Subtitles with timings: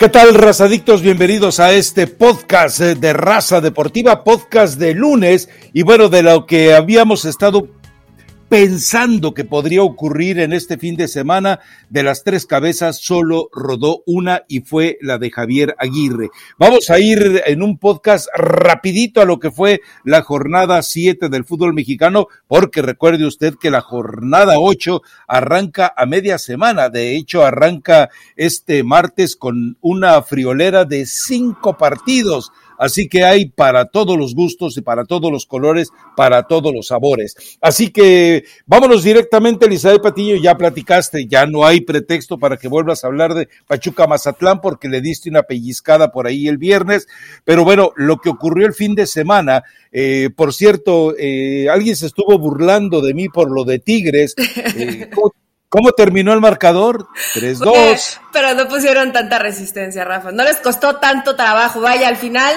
[0.00, 1.02] ¿Qué tal, razadictos?
[1.02, 5.50] Bienvenidos a este podcast eh, de Raza Deportiva, podcast de lunes.
[5.74, 7.68] Y bueno, de lo que habíamos estado
[8.50, 14.02] pensando que podría ocurrir en este fin de semana, de las tres cabezas solo rodó
[14.06, 16.30] una y fue la de Javier Aguirre.
[16.58, 21.44] Vamos a ir en un podcast rapidito a lo que fue la jornada siete del
[21.44, 27.44] fútbol mexicano, porque recuerde usted que la jornada ocho arranca a media semana, de hecho
[27.44, 34.34] arranca este martes con una friolera de cinco partidos Así que hay para todos los
[34.34, 37.58] gustos y para todos los colores, para todos los sabores.
[37.60, 43.04] Así que vámonos directamente, Elizabeth Patiño, ya platicaste, ya no hay pretexto para que vuelvas
[43.04, 47.06] a hablar de Pachuca Mazatlán porque le diste una pellizcada por ahí el viernes.
[47.44, 52.06] Pero bueno, lo que ocurrió el fin de semana, eh, por cierto, eh, alguien se
[52.06, 54.34] estuvo burlando de mí por lo de Tigres.
[54.72, 55.10] Eh,
[55.70, 57.06] ¿Cómo terminó el marcador?
[57.34, 58.20] 3-2.
[58.32, 60.32] Pero no pusieron tanta resistencia, Rafa.
[60.32, 61.80] No les costó tanto trabajo.
[61.80, 62.54] Vaya, al final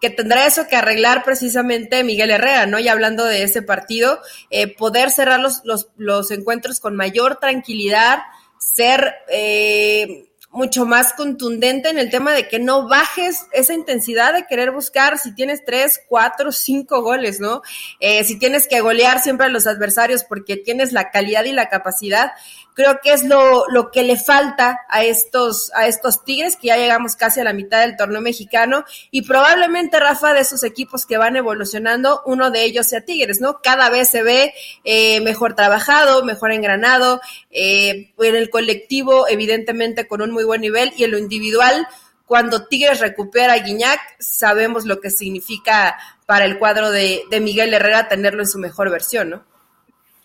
[0.00, 2.78] que tendrá eso que arreglar precisamente Miguel Herrera, ¿no?
[2.78, 8.20] Y hablando de ese partido, eh, poder cerrar los, los, los, encuentros con mayor tranquilidad,
[8.58, 14.46] ser eh, mucho más contundente en el tema de que no bajes esa intensidad de
[14.46, 17.62] querer buscar si tienes tres, cuatro, cinco goles, ¿no?
[18.00, 21.70] Eh, si tienes que golear siempre a los adversarios porque tienes la calidad y la
[21.70, 22.32] capacidad,
[22.74, 26.76] creo que es lo, lo que le falta a estos, a estos Tigres, que ya
[26.76, 31.18] llegamos casi a la mitad del torneo mexicano, y probablemente, Rafa, de esos equipos que
[31.18, 33.60] van evolucionando, uno de ellos sea Tigres, ¿no?
[33.62, 40.22] Cada vez se ve eh, mejor trabajado, mejor engranado, eh, en el colectivo, evidentemente, con
[40.22, 41.86] un muy buen nivel, y en lo individual,
[42.26, 47.74] cuando Tigres recupera a Guiñac, sabemos lo que significa para el cuadro de, de Miguel
[47.74, 49.52] Herrera tenerlo en su mejor versión, ¿no?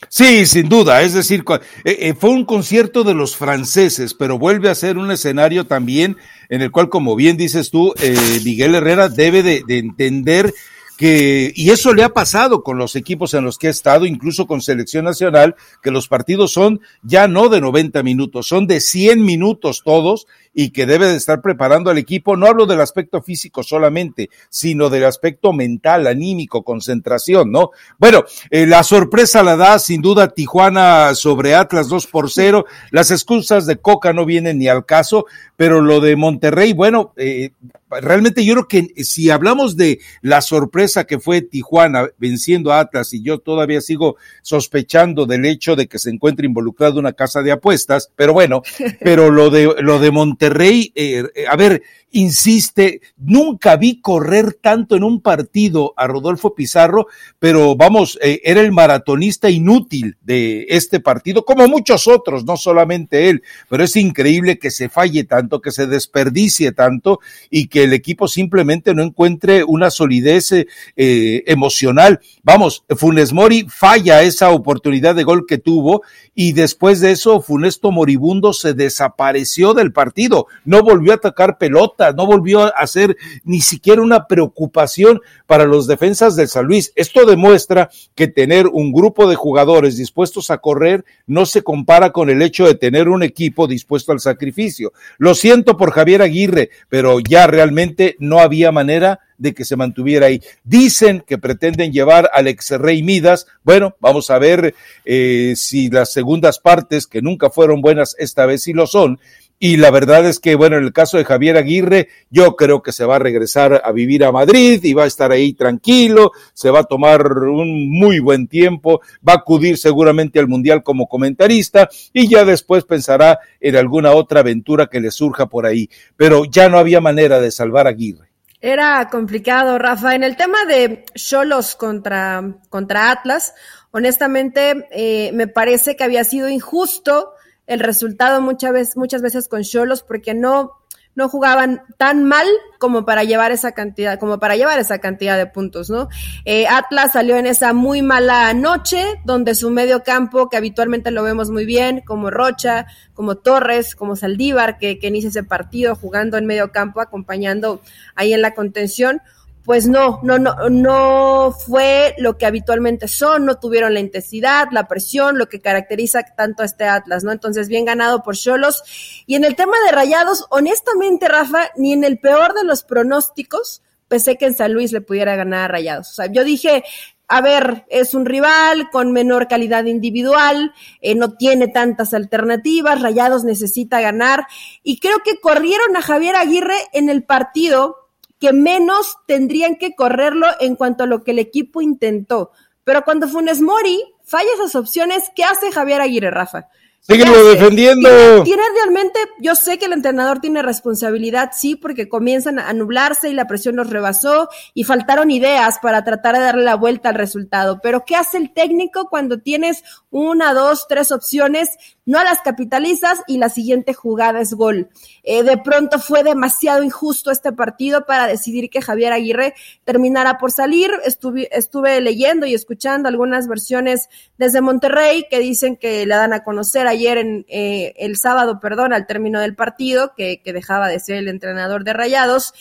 [0.09, 1.01] Sí, sin duda.
[1.01, 1.43] Es decir,
[1.83, 6.17] eh, eh, fue un concierto de los franceses, pero vuelve a ser un escenario también
[6.49, 10.53] en el cual, como bien dices tú, eh, Miguel Herrera debe de, de entender
[10.97, 14.47] que, y eso le ha pasado con los equipos en los que ha estado, incluso
[14.47, 19.23] con selección nacional, que los partidos son ya no de 90 minutos, son de 100
[19.23, 20.27] minutos todos
[20.59, 22.35] y que debe de estar preparando al equipo.
[22.35, 27.69] No hablo del aspecto físico solamente, sino del aspecto mental, anímico, concentración, ¿no?
[27.99, 32.65] Bueno, eh, la sorpresa la da sin duda Tijuana sobre Atlas 2 por 0.
[32.89, 37.51] Las excusas de Coca no vienen ni al caso, pero lo de Monterrey, bueno, eh,
[37.89, 43.13] realmente yo creo que si hablamos de la sorpresa que fue Tijuana venciendo a Atlas
[43.13, 47.51] y yo todavía sigo sospechando del hecho de que se encuentre involucrado una casa de
[47.51, 48.61] apuestas, pero bueno,
[49.01, 50.46] pero lo de lo de Monterrey,
[50.95, 51.81] eh, a ver,
[52.11, 57.07] insiste, nunca vi correr tanto en un partido a Rodolfo Pizarro,
[57.37, 63.29] pero vamos, eh, era el maratonista inútil de este partido, como muchos otros, no solamente
[63.29, 67.19] él, pero es increíble que se falle tanto, que se desperdicie tanto
[67.49, 72.21] y que el equipo simplemente no encuentre una solidez eh, emocional.
[72.43, 76.03] Vamos, Funes Mori falla esa oportunidad de gol que tuvo
[76.33, 81.96] y después de eso Funesto Moribundo se desapareció del partido, no volvió a atacar pelota
[82.15, 86.91] no volvió a ser ni siquiera una preocupación para los defensas del San Luis.
[86.95, 92.29] Esto demuestra que tener un grupo de jugadores dispuestos a correr no se compara con
[92.29, 94.93] el hecho de tener un equipo dispuesto al sacrificio.
[95.17, 100.27] Lo siento por Javier Aguirre, pero ya realmente no había manera de que se mantuviera
[100.27, 100.41] ahí.
[100.63, 103.47] Dicen que pretenden llevar al ex rey Midas.
[103.63, 104.73] Bueno, vamos a ver
[105.05, 109.19] eh, si las segundas partes, que nunca fueron buenas, esta vez sí lo son,
[109.59, 112.91] y la verdad es que, bueno, en el caso de Javier Aguirre, yo creo que
[112.91, 116.69] se va a regresar a vivir a Madrid y va a estar ahí tranquilo, se
[116.69, 121.89] va a tomar un muy buen tiempo, va a acudir seguramente al Mundial como comentarista
[122.13, 125.89] y ya después pensará en alguna otra aventura que le surja por ahí.
[126.15, 128.27] Pero ya no había manera de salvar a Aguirre.
[128.61, 130.13] Era complicado, Rafa.
[130.13, 133.53] En el tema de Cholos contra, contra Atlas,
[133.91, 137.33] honestamente, eh, me parece que había sido injusto
[137.67, 140.71] el resultado muchas veces, muchas veces con Cholos porque no,
[141.17, 142.47] no jugaban tan mal
[142.79, 146.09] como para llevar esa cantidad, como para llevar esa cantidad de puntos, ¿no?
[146.45, 151.23] Eh, Atlas salió en esa muy mala noche, donde su medio campo, que habitualmente lo
[151.23, 156.37] vemos muy bien, como Rocha, como Torres, como Saldívar, que, que inicia ese partido jugando
[156.37, 157.81] en medio campo, acompañando
[158.15, 159.21] ahí en la contención,
[159.67, 164.87] pues no, no, no, no fue lo que habitualmente son, no tuvieron la intensidad, la
[164.87, 167.33] presión, lo que caracteriza tanto a este Atlas, ¿no?
[167.33, 168.81] Entonces, bien ganado por Cholos.
[169.25, 173.81] Y en el tema de rayados, honestamente, Rafa, ni en el peor de los pronósticos
[174.07, 176.11] pensé que en San Luis le pudiera ganar a Rayados.
[176.11, 176.85] O sea, yo dije,
[177.27, 180.71] a ver, es un rival con menor calidad individual,
[181.01, 184.47] eh, no tiene tantas alternativas, Rayados necesita ganar
[184.81, 188.06] y creo que corrieron a Javier Aguirre en el partido
[188.39, 192.51] que menos tendrían que correrlo en cuanto a lo que el equipo intentó.
[192.83, 196.67] Pero cuando Funes Mori falla esas opciones, ¿qué hace Javier Aguirre, Rafa?
[197.01, 198.43] Síguelo defendiendo.
[198.43, 203.33] ¿Tiene, realmente, yo sé que el entrenador tiene responsabilidad, sí, porque comienzan a nublarse y
[203.33, 207.79] la presión los rebasó y faltaron ideas para tratar de darle la vuelta al resultado.
[207.81, 211.77] Pero ¿qué hace el técnico cuando tienes una, dos, tres opciones?
[212.07, 214.87] No las capitalizas y la siguiente jugada es gol.
[215.23, 220.53] Eh, de pronto fue demasiado injusto este partido para decidir que Javier Aguirre terminara por
[220.53, 220.89] salir.
[221.03, 224.07] Estuve, estuve leyendo y escuchando algunas versiones
[224.37, 228.93] desde Monterrey que dicen que le dan a conocer ayer en eh, el sábado, perdón,
[228.93, 232.53] al término del partido, que, que dejaba de ser el entrenador de Rayados.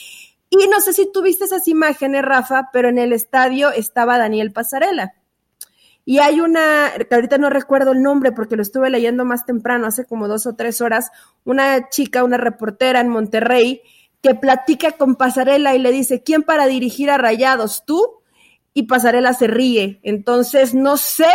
[0.50, 5.14] Y no sé si tuviste esas imágenes, Rafa, pero en el estadio estaba Daniel Pasarela.
[6.08, 9.88] Y hay una, que ahorita no recuerdo el nombre porque lo estuve leyendo más temprano,
[9.88, 11.10] hace como dos o tres horas,
[11.44, 13.82] una chica, una reportera en Monterrey,
[14.22, 17.84] que platica con Pasarela y le dice, ¿quién para dirigir a Rayados?
[17.84, 18.20] ¿Tú?
[18.72, 19.98] Y Pasarela se ríe.
[20.04, 21.32] Entonces, no sé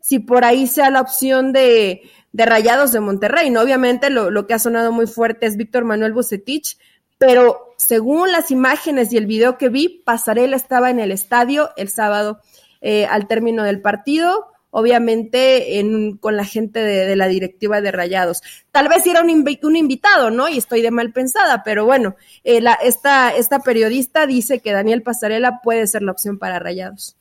[0.00, 2.02] si por ahí sea la opción de,
[2.32, 3.48] de Rayados de Monterrey.
[3.48, 3.62] ¿no?
[3.62, 6.76] Obviamente lo, lo que ha sonado muy fuerte es Víctor Manuel Bucetich,
[7.16, 11.88] pero según las imágenes y el video que vi, Pasarela estaba en el estadio el
[11.88, 12.40] sábado
[12.80, 18.40] eh, al término del partido, obviamente en, con la gente de, la directiva de Rayados.
[18.70, 20.48] Tal vez era un, un, invitado, ¿no?
[20.48, 25.02] Y estoy de mal pensada, pero bueno, eh, la, esta, esta periodista dice que Daniel
[25.02, 27.16] Pasarela puede ser la opción para Rayados.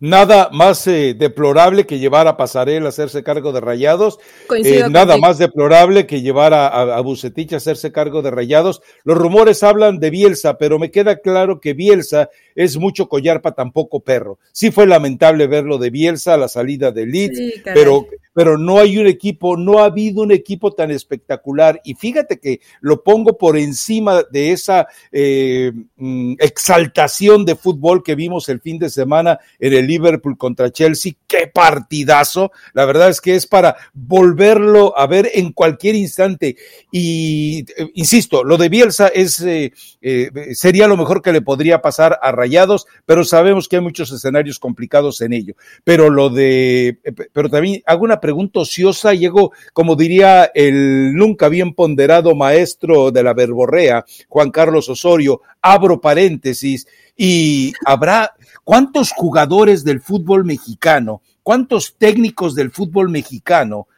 [0.00, 4.18] Nada más eh, deplorable que llevar a Pasarela a hacerse cargo de rayados.
[4.64, 8.82] Eh, nada más deplorable que llevar a, a, Bucetich a hacerse cargo de rayados.
[9.04, 13.54] Los rumores hablan de Bielsa, pero me queda claro que Bielsa es mucho collar para
[13.54, 14.38] tampoco perro.
[14.52, 18.98] Sí fue lamentable verlo de Bielsa a la salida de Leeds, pero, pero no hay
[18.98, 21.80] un equipo, no ha habido un equipo tan espectacular.
[21.84, 28.14] Y fíjate que lo pongo por encima de esa eh, mm, exaltación de fútbol que
[28.14, 31.12] vimos el fin de semana en el Liverpool contra Chelsea.
[31.26, 32.52] ¡Qué partidazo!
[32.74, 36.56] La verdad es que es para volverlo a ver en cualquier instante.
[36.90, 39.72] Y eh, insisto, lo de Bielsa es, eh,
[40.02, 44.10] eh, sería lo mejor que le podría pasar a Rayados, pero sabemos que hay muchos
[44.10, 45.54] escenarios complicados en ello.
[45.84, 51.50] Pero lo de, eh, pero también hago una pregunta ociosa, llego, como diría el nunca
[51.50, 56.86] bien ponderado maestro de la verborrea, Juan Carlos Osorio, abro paréntesis,
[57.18, 58.32] y habrá,
[58.64, 63.88] ¿cuántos jugadores del fútbol mexicano, cuántos técnicos del fútbol mexicano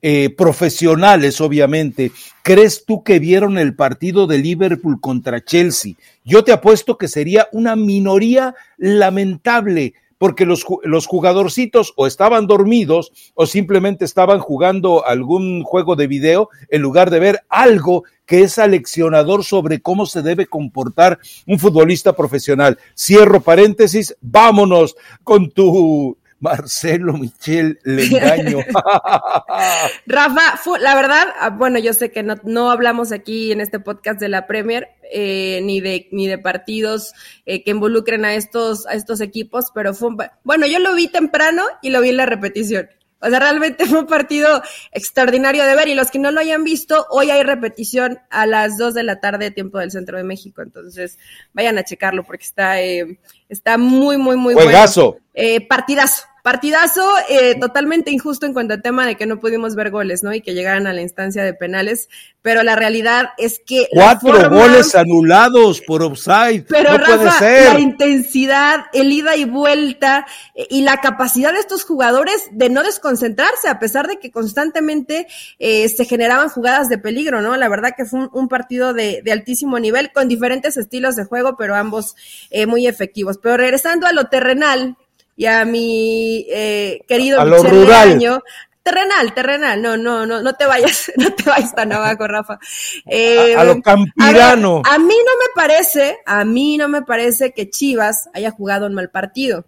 [0.00, 2.10] eh, profesionales, obviamente,
[2.42, 5.92] ¿crees tú que vieron el partido de Liverpool contra Chelsea?
[6.24, 9.92] Yo te apuesto que sería una minoría lamentable
[10.24, 16.48] porque los, los jugadorcitos o estaban dormidos o simplemente estaban jugando algún juego de video
[16.70, 22.14] en lugar de ver algo que es aleccionador sobre cómo se debe comportar un futbolista
[22.14, 22.78] profesional.
[22.96, 28.58] Cierro paréntesis, vámonos con tu Marcelo Michel Lengaño.
[30.06, 34.28] Rafa, la verdad, ah, bueno, yo sé que no, hablamos aquí en este podcast de
[34.28, 37.14] la Premier, eh, ni de ni de partidos
[37.46, 40.10] eh, que involucren a estos a estos equipos, pero fue
[40.42, 42.90] bueno, yo lo vi temprano y lo vi en la repetición.
[43.24, 46.62] O sea, realmente fue un partido extraordinario de ver y los que no lo hayan
[46.62, 50.60] visto, hoy hay repetición a las 2 de la tarde, tiempo del centro de México.
[50.60, 51.18] Entonces,
[51.54, 55.12] vayan a checarlo porque está, eh, está muy, muy, muy Juegazo.
[55.12, 55.24] bueno.
[55.32, 59.90] Eh, partidazo, Partidazo eh, totalmente injusto en cuanto al tema de que no pudimos ver
[59.90, 60.34] goles, ¿no?
[60.34, 62.10] Y que llegaran a la instancia de penales,
[62.42, 63.88] pero la realidad es que...
[63.90, 66.66] Cuatro goles anulados por offside.
[66.68, 72.46] Pero Rafa, la intensidad, el ida y vuelta eh, y la capacidad de estos jugadores
[72.52, 75.26] de no desconcentrarse, a pesar de que constantemente
[75.58, 77.56] eh, se generaban jugadas de peligro, ¿no?
[77.56, 81.24] La verdad que fue un, un partido de, de, altísimo nivel, con diferentes estilos de
[81.24, 82.16] juego, pero ambos
[82.50, 83.38] eh, muy efectivos.
[83.38, 84.98] Pero regresando a lo terrenal,
[85.36, 88.42] y a mi eh, querido a Michel Leaño,
[88.82, 92.58] terrenal, terrenal, no, no, no, no te vayas, no te vayas tan abajo, Rafa.
[93.06, 94.82] Eh, a, lo campirano.
[94.84, 98.86] A, a, mí no me parece, a mí no me parece que Chivas haya jugado
[98.86, 99.64] un mal partido.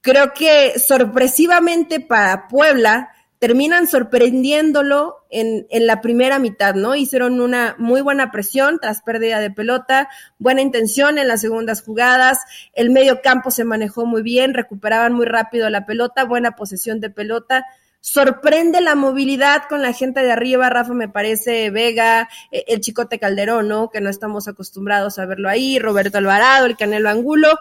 [0.00, 3.10] Creo que sorpresivamente para Puebla,
[3.40, 6.94] terminan sorprendiéndolo en, en, la primera mitad, ¿no?
[6.94, 12.38] Hicieron una muy buena presión tras pérdida de pelota, buena intención en las segundas jugadas,
[12.74, 17.08] el medio campo se manejó muy bien, recuperaban muy rápido la pelota, buena posesión de
[17.08, 17.64] pelota.
[18.02, 23.18] Sorprende la movilidad con la gente de arriba, Rafa, me parece, Vega, e, el Chicote
[23.18, 23.88] Calderón, ¿no?
[23.88, 27.58] Que no estamos acostumbrados a verlo ahí, Roberto Alvarado, el Canelo Angulo,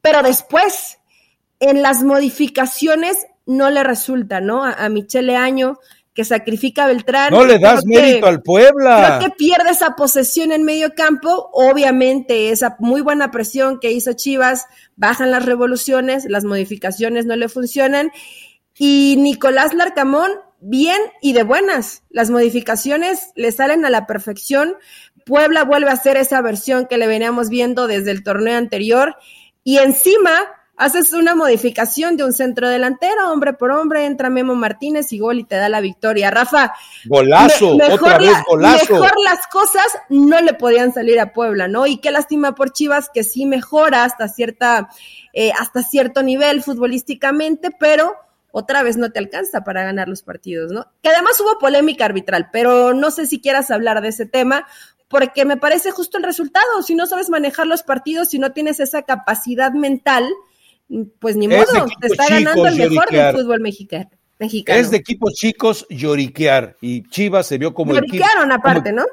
[0.00, 0.98] pero después
[1.58, 4.64] en las modificaciones no le resulta, ¿no?
[4.64, 5.78] A, a Michele Año,
[6.16, 7.30] que sacrifica a Beltrán.
[7.30, 9.18] No le das mérito al Puebla.
[9.18, 11.50] Creo que pierde esa posesión en medio campo.
[11.52, 14.64] Obviamente, esa muy buena presión que hizo Chivas,
[14.96, 18.10] bajan las revoluciones, las modificaciones no le funcionan.
[18.78, 22.02] Y Nicolás Larcamón, bien y de buenas.
[22.08, 24.74] Las modificaciones le salen a la perfección.
[25.26, 29.16] Puebla vuelve a hacer esa versión que le veníamos viendo desde el torneo anterior.
[29.64, 30.32] Y encima
[30.76, 35.38] haces una modificación de un centro delantero, hombre por hombre, entra Memo Martínez y gol
[35.38, 36.30] y te da la victoria.
[36.30, 36.74] Rafa.
[37.06, 38.92] Golazo, otra vez golazo.
[38.92, 41.86] Mejor las cosas no le podían salir a Puebla, ¿no?
[41.86, 44.88] Y qué lástima por Chivas que sí mejora hasta cierta,
[45.32, 48.14] eh, hasta cierto nivel futbolísticamente, pero
[48.50, 50.86] otra vez no te alcanza para ganar los partidos, ¿no?
[51.02, 54.66] Que además hubo polémica arbitral, pero no sé si quieras hablar de ese tema,
[55.08, 56.82] porque me parece justo el resultado.
[56.82, 60.26] Si no sabes manejar los partidos, si no tienes esa capacidad mental,
[61.18, 61.64] pues ni modo,
[62.00, 64.10] te está ganando el mejor del fútbol mexicano.
[64.38, 69.04] Es de equipos chicos lloriquear y Chivas se vio como Lloriquearon aparte, ¿no?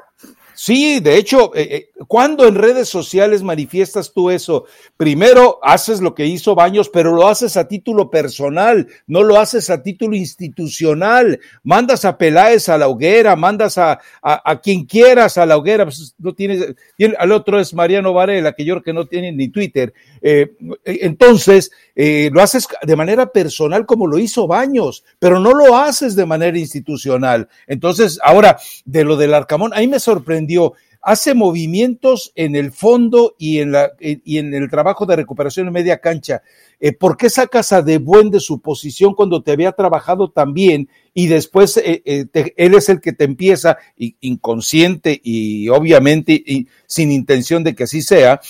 [0.54, 4.66] Sí, de hecho, eh, eh, cuando en redes sociales manifiestas tú eso?
[4.96, 9.68] Primero haces lo que hizo Baños, pero lo haces a título personal, no lo haces
[9.70, 11.40] a título institucional.
[11.64, 15.84] Mandas a Peláez a la hoguera, mandas a, a, quien quieras a la hoguera.
[15.84, 16.74] Pues no tienes,
[17.18, 19.92] al otro es Mariano Varela, que yo creo que no tiene ni Twitter.
[20.22, 20.52] Eh,
[20.84, 26.16] entonces, eh, lo haces de manera personal como lo hizo Baños, pero no lo haces
[26.16, 27.48] de manera institucional.
[27.66, 30.74] Entonces, ahora, de lo del Arcamón, ahí me sorprendió
[31.04, 35.74] hace movimientos en el fondo y en, la, y en el trabajo de recuperación en
[35.74, 36.42] media cancha.
[36.80, 40.52] Eh, ¿Por qué sacas a De Buen de su posición cuando te había trabajado tan
[40.54, 46.66] bien y después eh, eh, él es el que te empieza, inconsciente y obviamente y
[46.86, 48.40] sin intención de que así sea,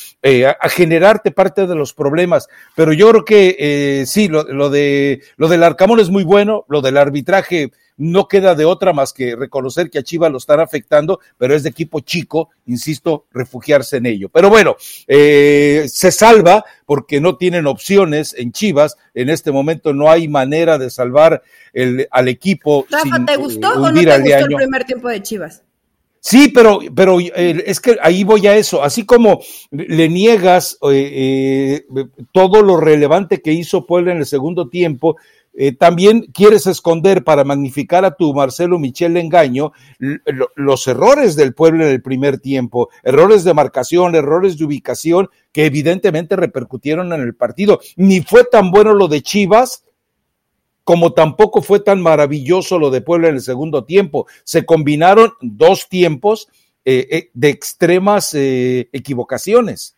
[0.60, 2.48] a, generarte parte de los problemas?
[2.74, 6.96] Pero yo creo que sí, lo, de, lo del Arcamón es muy bueno, lo del
[6.96, 11.54] arbitraje no queda de otra más que reconocer que a Chivas lo están afectando, pero
[11.54, 14.28] es de equipo chico, insisto, refugiarse en ello.
[14.28, 18.96] Pero bueno, eh, se salva porque no tienen opciones en Chivas.
[19.14, 21.42] En este momento no hay manera de salvar
[21.72, 22.86] el, al equipo.
[22.90, 25.62] Rafa, ¿te gustó o no te gustó el primer tiempo de Chivas?
[26.20, 28.82] Sí, pero, pero eh, es que ahí voy a eso.
[28.82, 31.84] Así como le niegas eh,
[32.32, 35.18] todo lo relevante que hizo Puebla en el segundo tiempo,
[35.56, 39.72] eh, también quieres esconder para magnificar a tu Marcelo Michel Engaño
[40.56, 45.66] los errores del pueblo en el primer tiempo, errores de marcación, errores de ubicación que
[45.66, 47.78] evidentemente repercutieron en el partido.
[47.96, 49.84] Ni fue tan bueno lo de Chivas
[50.82, 54.26] como tampoco fue tan maravilloso lo de Puebla en el segundo tiempo.
[54.42, 56.48] Se combinaron dos tiempos
[56.84, 59.96] eh, eh, de extremas equivocaciones.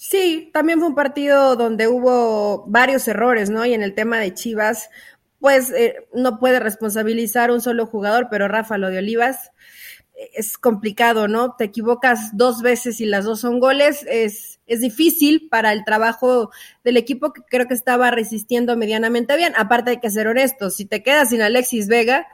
[0.00, 3.66] Sí, también fue un partido donde hubo varios errores, ¿no?
[3.66, 4.90] Y en el tema de Chivas,
[5.40, 9.50] pues eh, no puede responsabilizar un solo jugador, pero Rafa, lo de Olivas
[10.14, 11.56] eh, es complicado, ¿no?
[11.56, 16.52] Te equivocas dos veces y las dos son goles, es, es difícil para el trabajo
[16.84, 19.52] del equipo que creo que estaba resistiendo medianamente bien.
[19.56, 22.28] Aparte hay que ser honestos, si te quedas sin Alexis Vega,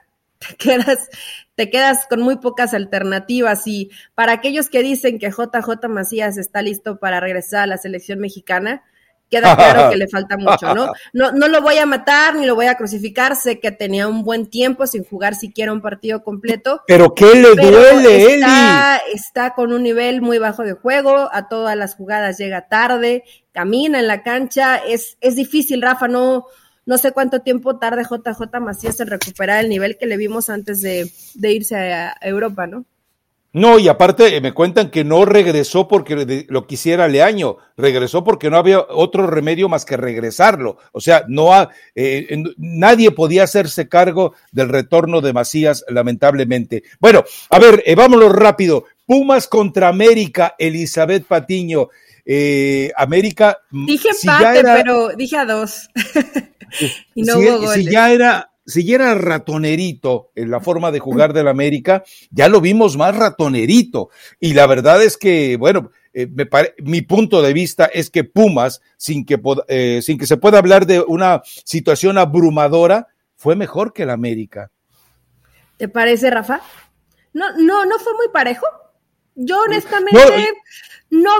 [0.48, 1.08] te quedas,
[1.54, 3.66] te quedas con muy pocas alternativas.
[3.66, 8.18] Y para aquellos que dicen que JJ Macías está listo para regresar a la selección
[8.18, 8.82] mexicana,
[9.30, 10.92] queda claro que le falta mucho, ¿no?
[11.12, 11.32] ¿no?
[11.32, 14.46] No lo voy a matar ni lo voy a crucificar, sé que tenía un buen
[14.46, 16.82] tiempo sin jugar siquiera un partido completo.
[16.86, 21.76] Pero ¿qué le duele, está, Está con un nivel muy bajo de juego, a todas
[21.76, 26.46] las jugadas llega tarde, camina en la cancha, es, es difícil, Rafa, no,
[26.86, 30.80] no sé cuánto tiempo tarde JJ Macías en recuperar el nivel que le vimos antes
[30.80, 31.10] de,
[31.42, 32.84] irse a Europa, ¿no?
[33.54, 38.50] No, y aparte eh, me cuentan que no regresó porque lo quisiera Leaño, regresó porque
[38.50, 40.78] no había otro remedio más que regresarlo.
[40.90, 46.82] O sea, no ha, eh, nadie podía hacerse cargo del retorno de Macías, lamentablemente.
[46.98, 48.86] Bueno, a ver, eh, vámonos rápido.
[49.06, 51.90] Pumas contra América, Elizabeth Patiño.
[52.96, 53.58] América.
[53.70, 55.90] Mm, dije empate, pero dije a dos.
[57.14, 61.32] y no hubo si ya era si ya era ratonerito en la forma de jugar
[61.32, 64.10] del América, ya lo vimos más ratonerito.
[64.40, 66.28] Y la verdad es que, bueno, eh,
[66.82, 70.86] mi punto de vista es que Pumas, sin que, eh, sin que se pueda hablar
[70.86, 74.70] de una situación abrumadora, fue mejor que el América.
[75.76, 76.62] ¿Te parece, Rafa?
[77.32, 78.66] No, no, no fue muy parejo.
[79.34, 80.44] Yo honestamente no,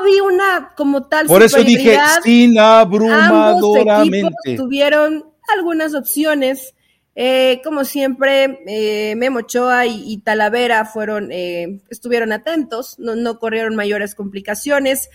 [0.05, 1.27] vi una como tal.
[1.27, 4.19] Por eso dije sin abrumadoramente.
[4.19, 6.75] Ambos tuvieron algunas opciones
[7.17, 13.77] eh, como siempre, eh, Memo Ochoa y, Talavera fueron, eh, estuvieron atentos, no, no, corrieron
[13.77, 15.11] mayores complicaciones.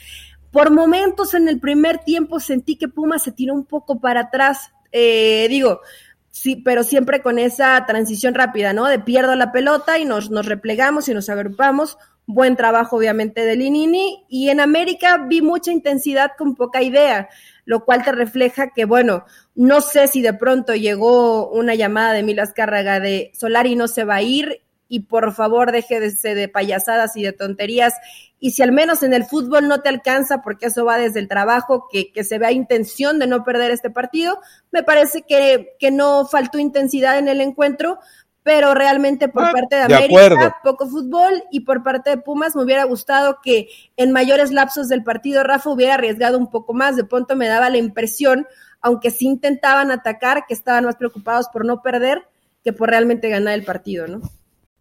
[0.52, 4.72] por momentos en el primer tiempo sentí que Pumas se tiró un poco para atrás.
[4.92, 5.82] Eh, digo,
[6.32, 8.88] sí, pero siempre con esa transición rápida, ¿no?
[8.88, 11.98] De pierdo la pelota y nos, nos replegamos y nos agrupamos.
[12.32, 14.24] Buen trabajo, obviamente, de Linini.
[14.30, 17.28] Y en América vi mucha intensidad con poca idea,
[17.66, 22.22] lo cual te refleja que, bueno, no sé si de pronto llegó una llamada de
[22.22, 26.48] Milas Cárraga de Solari no se va a ir y por favor deje de, de
[26.48, 27.96] payasadas y de tonterías.
[28.40, 31.28] Y si al menos en el fútbol no te alcanza, porque eso va desde el
[31.28, 34.40] trabajo, que, que se vea intención de no perder este partido,
[34.72, 37.98] me parece que, que no faltó intensidad en el encuentro,
[38.50, 42.64] pero realmente por ah, parte de América, poco fútbol y por parte de Pumas me
[42.64, 47.04] hubiera gustado que en mayores lapsos del partido Rafa hubiera arriesgado un poco más, de
[47.04, 48.48] pronto me daba la impresión,
[48.82, 52.28] aunque sí intentaban atacar, que estaban más preocupados por no perder
[52.64, 54.20] que por realmente ganar el partido, ¿no?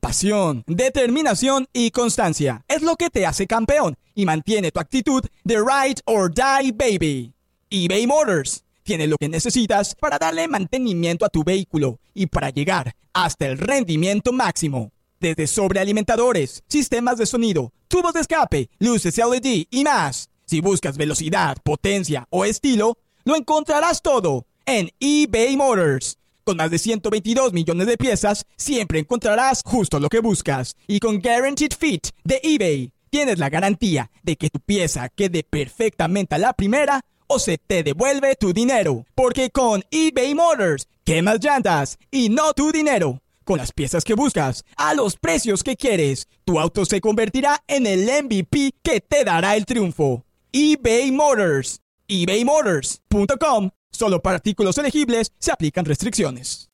[0.00, 5.56] Pasión, determinación y constancia es lo que te hace campeón y mantiene tu actitud de
[5.56, 7.34] ride or die baby.
[7.68, 12.94] eBay Motors tiene lo que necesitas para darle mantenimiento a tu vehículo y para llegar
[13.24, 14.92] hasta el rendimiento máximo.
[15.18, 20.30] Desde sobrealimentadores, sistemas de sonido, tubos de escape, luces LED y más.
[20.44, 26.16] Si buscas velocidad, potencia o estilo, lo encontrarás todo en eBay Motors.
[26.44, 30.76] Con más de 122 millones de piezas, siempre encontrarás justo lo que buscas.
[30.86, 36.36] Y con Guaranteed Fit de eBay, tienes la garantía de que tu pieza quede perfectamente
[36.36, 39.06] a la primera o se te devuelve tu dinero.
[39.14, 43.22] Porque con eBay Motors, quemas llantas y no tu dinero.
[43.44, 47.86] Con las piezas que buscas, a los precios que quieres, tu auto se convertirá en
[47.86, 50.24] el MVP que te dará el triunfo.
[50.52, 51.80] eBay Motors.
[52.08, 56.68] ebaymotors.com Solo para artículos elegibles se aplican restricciones.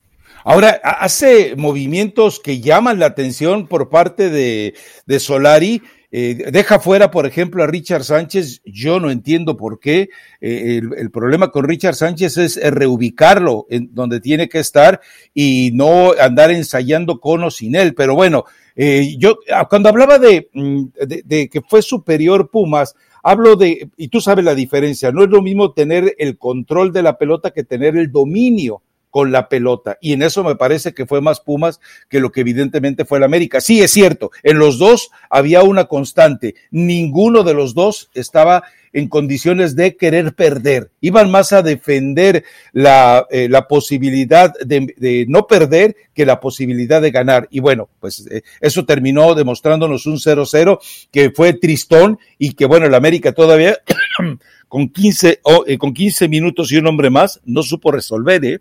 [0.44, 4.75] Ahora, hace movimientos que llaman la atención por parte de,
[5.18, 5.82] Solari.
[6.16, 8.62] Eh, deja fuera, por ejemplo, a Richard Sánchez.
[8.64, 10.11] Yo no entiendo por qué.
[10.40, 15.00] Eh, el, problema con Richard Sánchez es reubicarlo en donde tiene que estar
[15.35, 17.94] y no andar ensayando con o sin él.
[17.94, 18.44] Pero bueno,
[18.76, 20.85] eh, yo ah, cuando hablaba de, mm,
[21.24, 22.94] de que fue superior Pumas,
[23.27, 27.03] Hablo de, y tú sabes la diferencia, no es lo mismo tener el control de
[27.03, 28.83] la pelota que tener el dominio
[29.14, 29.96] con la pelota.
[30.00, 33.24] Y en eso me parece que fue más Pumas que lo que evidentemente fue el
[33.24, 33.61] América.
[33.61, 36.57] Sí, es cierto, en los dos había una constante.
[36.72, 40.90] Ninguno de los dos estaba en condiciones de querer perder.
[41.00, 47.46] Iban más a defender la, eh, posibilidad de, no perder que la posibilidad de ganar.
[47.53, 50.81] Y bueno, pues eh, eso terminó demostrándonos un 0-0
[51.12, 53.79] que fue tristón y que bueno, el América todavía
[54.68, 58.61] con 15, eh, con 15 minutos y un hombre más no supo resolver, ¿eh?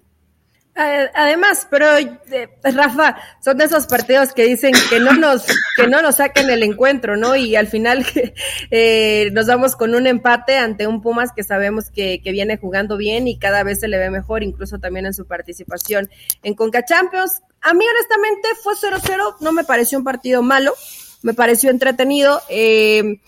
[0.75, 6.01] Además, pero eh, Rafa, son de esos partidos que dicen que no nos, que no
[6.01, 7.35] nos saquen el encuentro, ¿no?
[7.35, 8.03] Y al final
[8.71, 12.97] eh, nos vamos con un empate ante un Pumas que sabemos que, que, viene jugando
[12.97, 16.09] bien y cada vez se le ve mejor, incluso también en su participación
[16.41, 17.43] en Conca Champions.
[17.61, 20.73] A mí honestamente fue 0-0, no me pareció un partido malo,
[21.21, 22.41] me pareció entretenido.
[22.49, 23.19] Eh,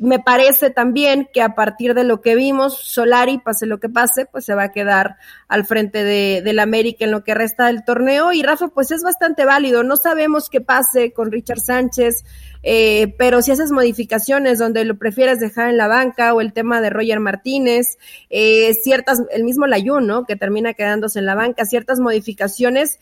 [0.00, 4.26] me parece también que a partir de lo que vimos, Solari, pase lo que pase,
[4.26, 5.16] pues se va a quedar
[5.48, 8.32] al frente de, del América en lo que resta del torneo.
[8.32, 9.82] Y Rafa, pues es bastante válido.
[9.82, 12.24] No sabemos qué pase con Richard Sánchez,
[12.62, 16.80] eh, pero si haces modificaciones donde lo prefieres dejar en la banca o el tema
[16.80, 17.98] de Roger Martínez,
[18.30, 20.24] eh, ciertas, el mismo Layun, ¿no?
[20.24, 22.98] Que termina quedándose en la banca, ciertas modificaciones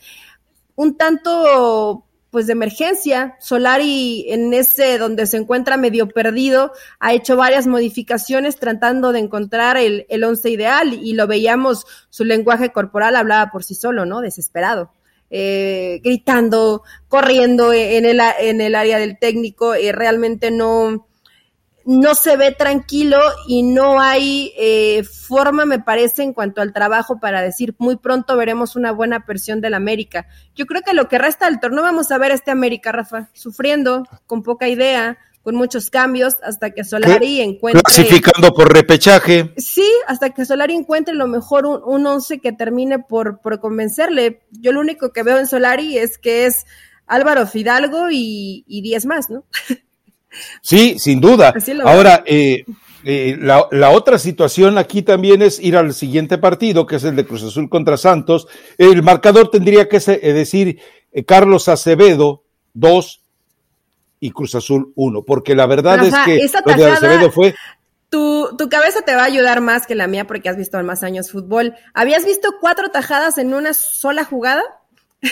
[0.75, 3.37] un tanto pues de emergencia.
[3.39, 9.77] Solari en ese donde se encuentra medio perdido ha hecho varias modificaciones tratando de encontrar
[9.77, 14.19] el, el once ideal y lo veíamos, su lenguaje corporal hablaba por sí solo, ¿no?
[14.19, 14.91] Desesperado.
[15.29, 21.07] Eh, gritando, corriendo en el, en el área del técnico, eh, realmente no,
[21.85, 27.19] no se ve tranquilo y no hay eh, forma, me parece, en cuanto al trabajo
[27.19, 30.27] para decir muy pronto veremos una buena versión del América.
[30.55, 34.07] Yo creo que lo que resta del torneo vamos a ver este América, Rafa, sufriendo,
[34.25, 37.83] con poca idea, con muchos cambios, hasta que Solari encuentre.
[37.83, 39.53] Clasificando por repechaje.
[39.57, 44.43] Sí, hasta que Solari encuentre lo mejor un, un once que termine por, por convencerle.
[44.51, 46.65] Yo lo único que veo en Solari es que es
[47.07, 49.43] Álvaro Fidalgo y, y diez más, ¿no?
[50.61, 51.53] Sí, sin duda.
[51.83, 52.65] Ahora, eh,
[53.03, 57.25] eh, la, otra situación aquí también es ir al siguiente partido, que es el de
[57.25, 58.47] Cruz Azul contra Santos.
[58.77, 60.79] El marcador tendría que eh, decir
[61.25, 62.43] Carlos Acevedo
[62.73, 63.21] 2
[64.19, 67.53] y Cruz Azul 1, porque la verdad es que lo de Acevedo fue...
[68.09, 71.01] Tu, tu, cabeza te va a ayudar más que la mía porque has visto más
[71.01, 71.73] años fútbol.
[71.95, 74.61] ¿Habías visto cuatro tajadas en una sola jugada?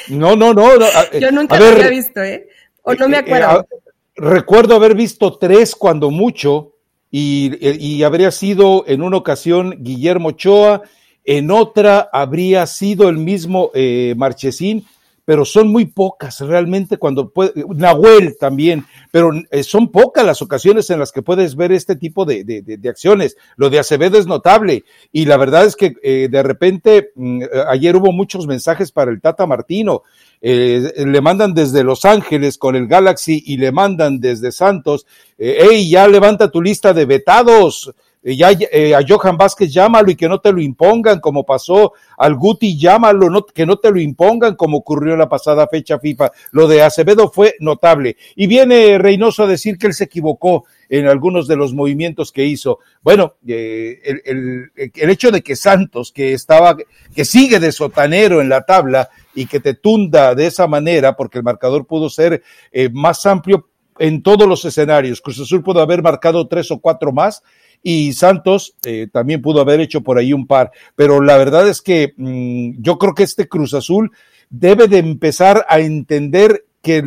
[0.08, 0.80] No, no, no.
[1.20, 2.48] Yo nunca lo había visto, ¿eh?
[2.82, 3.68] O no me acuerdo
[4.16, 6.76] recuerdo haber visto tres cuando mucho,
[7.12, 10.84] y, habría sido en una ocasión Guillermo Ochoa,
[11.24, 14.86] en otra habría sido el mismo eh, Marchesín,
[15.26, 20.90] pero son muy pocas realmente cuando puede, Nahuel también, pero eh, son pocas las ocasiones
[20.90, 23.38] en las que puedes ver este tipo de, acciones.
[23.56, 27.96] Lo de Acevedo es notable y la verdad es que eh, de repente mm, ayer
[27.96, 30.04] hubo muchos mensajes para el Tata Martino.
[30.42, 35.06] Eh, le mandan desde Los Ángeles con el Galaxy y le mandan desde Santos,
[35.38, 40.16] eh, hey, ya levanta tu lista de vetados ya eh, a Johan Vázquez llámalo y
[40.16, 44.56] que no te lo impongan, como pasó al Guti, llámalo, que no te lo impongan,
[44.56, 46.32] como ocurrió la pasada fecha FIFA.
[46.52, 48.18] Lo de Acevedo fue notable.
[48.36, 52.46] Y viene Reynoso a decir que él se equivocó en algunos de los movimientos que
[52.46, 52.80] hizo.
[53.02, 56.78] Bueno, eh, el, el, hecho de que Santos, que estaba,
[57.16, 61.38] que sigue de sotanero en la tabla y que te tunda de esa manera, porque
[61.38, 65.22] el marcador pudo ser eh, más amplio en todos los escenarios.
[65.22, 67.44] Cruz Azul pudo haber marcado tres o cuatro más
[67.84, 71.82] y Santos eh, también pudo haber hecho por ahí un par, pero la verdad es
[71.82, 74.12] que mmm, yo creo que este Cruz Azul
[74.50, 77.04] debe de empezar a entender que,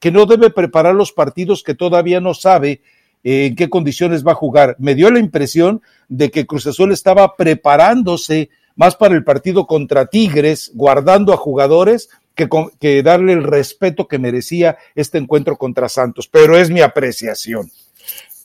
[0.00, 2.82] que no debe preparar los partidos que todavía no sabe
[3.24, 4.76] eh, en qué condiciones va a jugar.
[4.78, 10.06] Me dio la impresión de que Cruz Azul estaba preparándose más para el partido contra
[10.06, 12.48] Tigres, guardando a jugadores que,
[12.80, 17.70] que darle el respeto que merecía este encuentro contra Santos, pero es mi apreciación.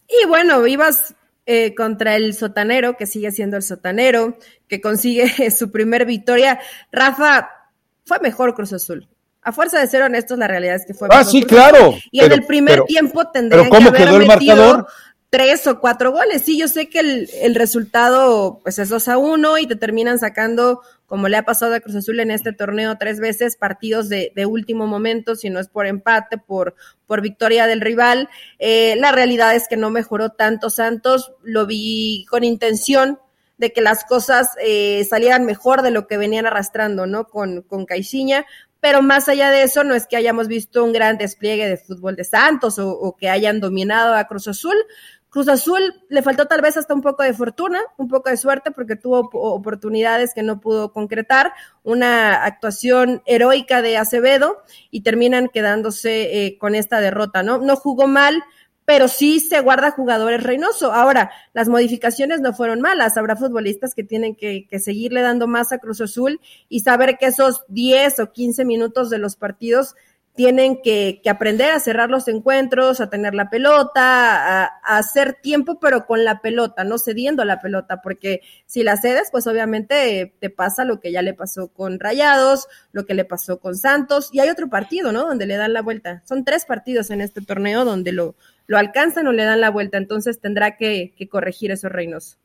[0.09, 1.13] Y bueno, ibas
[1.45, 6.59] eh, contra el sotanero, que sigue siendo el sotanero, que consigue su primer victoria.
[6.91, 7.49] Rafa,
[8.03, 9.07] fue mejor Cruz Azul.
[9.43, 11.89] A fuerza de ser honestos, la realidad es que fue ah, mejor sí, Cruz claro.
[11.89, 12.01] Azul.
[12.11, 13.21] Y pero, en el primer pero, tiempo
[13.69, 14.87] ¿cómo que haber quedó el metido marcador?
[15.33, 16.43] Tres o cuatro goles.
[16.43, 20.19] Sí, yo sé que el, el resultado pues es 2 a 1 y te terminan
[20.19, 24.31] sacando, como le ha pasado a Cruz Azul en este torneo tres veces, partidos de,
[24.35, 26.75] de último momento, si no es por empate, por,
[27.07, 28.29] por victoria del rival.
[28.59, 33.17] Eh, la realidad es que no mejoró tanto Santos, lo vi con intención
[33.57, 37.27] de que las cosas eh, salieran mejor de lo que venían arrastrando, ¿no?
[37.27, 38.45] Con, con Caixinha,
[38.79, 42.17] pero más allá de eso, no es que hayamos visto un gran despliegue de fútbol
[42.17, 44.75] de Santos o que hayan dominado a Cruz Azul.
[45.33, 48.69] Cruz Azul le faltó tal vez hasta un poco de fortuna, un poco de suerte,
[48.69, 56.45] porque tuvo oportunidades que no pudo concretar, una actuación heroica de Acevedo y terminan quedándose
[56.45, 57.57] eh, con esta derrota, ¿no?
[57.57, 58.43] No jugó mal,
[58.85, 60.93] pero sí se guarda jugadores Reynoso.
[60.93, 65.71] Ahora, las modificaciones no fueron malas, habrá futbolistas que tienen que, que seguirle dando más
[65.71, 69.95] a Cruz Azul y saber que esos 10 o 15 minutos de los partidos
[70.35, 75.79] tienen que, que, aprender a cerrar los encuentros, a tener la pelota, a, hacer tiempo,
[75.79, 80.49] pero con la pelota, no cediendo la pelota, porque si la cedes, pues obviamente te
[80.49, 84.39] pasa lo que ya le pasó con Rayados, lo que le pasó con Santos, y
[84.39, 85.27] hay otro partido, ¿no?
[85.27, 86.23] Donde le dan la vuelta.
[86.25, 89.97] Son tres partidos en este torneo donde lo, lo alcanzan o le dan la vuelta,
[89.97, 92.39] entonces tendrá que corregir esos reinos.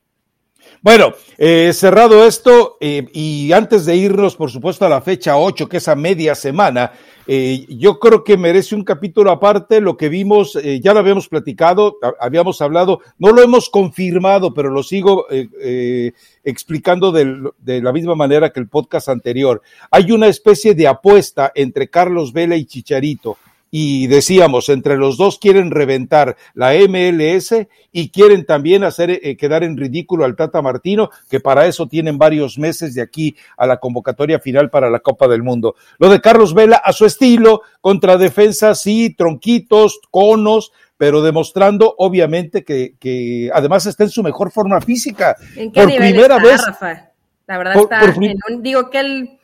[0.81, 5.67] Bueno, eh, cerrado esto, eh, y antes de irnos, por supuesto, a la fecha 8,
[5.67, 6.91] que es a media semana,
[7.31, 9.81] eh, yo creo que merece un capítulo aparte.
[9.81, 14.71] Lo que vimos, eh, ya lo habíamos platicado, habíamos hablado, no lo hemos confirmado, pero
[14.71, 16.11] lo sigo eh,
[16.43, 19.61] explicando de, de, la misma manera que el podcast anterior.
[19.91, 23.37] Hay una especie de apuesta entre Carlos Vela y Chicharito
[23.71, 29.63] y decíamos, entre los dos quieren reventar la MLS y quieren también hacer eh, quedar
[29.63, 33.77] en ridículo al Tata Martino, que para eso tienen varios meses de aquí a la
[33.77, 35.75] convocatoria final para la Copa del Mundo.
[35.97, 42.63] Lo de Carlos Vela a su estilo, contra defensa, sí, tronquitos, conos, pero demostrando obviamente
[42.63, 45.37] que, que además está en su mejor forma física.
[45.55, 46.65] ¿En qué por primera está, vez.
[46.65, 47.11] Rafa?
[47.47, 49.39] La verdad por, está por, en un, digo que él,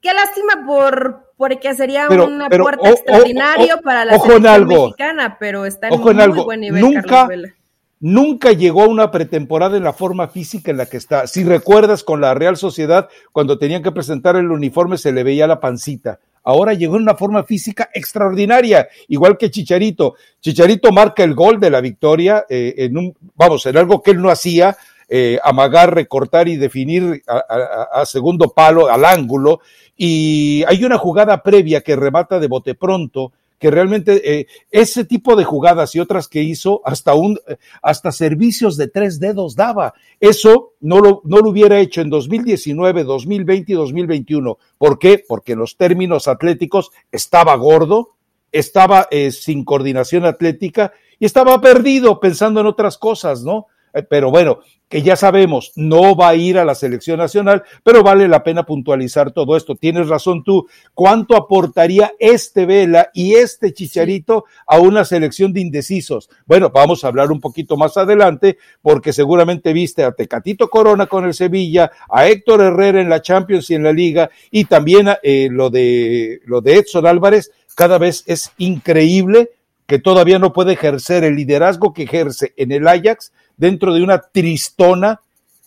[0.00, 2.26] qué lástima por porque sería pero,
[2.62, 6.20] puerta o, o, para la ojo en algo, mexicana, pero está en ojo muy en
[6.20, 6.44] algo.
[6.44, 6.82] buen nivel.
[6.82, 7.54] Nunca, Carlos Vela.
[7.98, 11.26] nunca llegó a una pretemporada en la forma física en la que está.
[11.26, 15.46] Si recuerdas con la Real Sociedad, cuando tenían que presentar el uniforme se le veía
[15.46, 16.20] la pancita.
[16.42, 20.16] Ahora llegó en una forma física extraordinaria, igual que Chicharito.
[20.40, 24.20] Chicharito marca el gol de la victoria eh, en un, vamos, en algo que él
[24.20, 24.76] no hacía,
[25.08, 29.60] eh, amagar, recortar y definir a, a, a, segundo palo, al ángulo.
[30.02, 35.36] Y hay una jugada previa que remata de bote pronto, que realmente eh, ese tipo
[35.36, 37.38] de jugadas y otras que hizo, hasta un,
[37.82, 39.92] hasta servicios de tres dedos daba.
[40.18, 44.56] Eso no lo, no lo hubiera hecho en 2019, 2020 y 2021.
[44.78, 45.22] ¿Por qué?
[45.28, 48.14] Porque en los términos atléticos estaba gordo,
[48.52, 53.66] estaba eh, sin coordinación atlética y estaba perdido pensando en otras cosas, ¿no?
[53.92, 58.02] Eh, pero bueno, que ya sabemos, no va a ir a la selección nacional, pero
[58.02, 59.76] vale la pena puntualizar todo esto.
[59.76, 66.28] Tienes razón tú, ¿cuánto aportaría este Vela y este Chicharito a una selección de indecisos?
[66.44, 71.24] Bueno, vamos a hablar un poquito más adelante, porque seguramente viste a Tecatito Corona con
[71.24, 75.48] el Sevilla, a Héctor Herrera en la Champions y en la Liga, y también eh,
[75.52, 79.50] lo, de, lo de Edson Álvarez, cada vez es increíble
[79.86, 84.22] que todavía no puede ejercer el liderazgo que ejerce en el Ajax dentro de una
[84.22, 85.20] tristona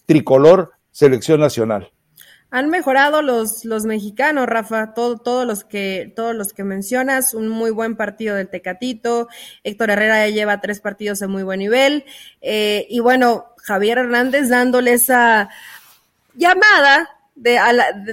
[0.08, 1.92] tricolor selección nacional.
[2.50, 7.50] Han mejorado los, los mexicanos, Rafa, todo, todos los que, todos los que mencionas, un
[7.50, 9.28] muy buen partido del Tecatito,
[9.64, 12.06] Héctor Herrera ya lleva tres partidos de muy buen nivel,
[12.42, 15.50] eh, y bueno, Javier Hernández dándole esa
[16.36, 17.60] llamada de,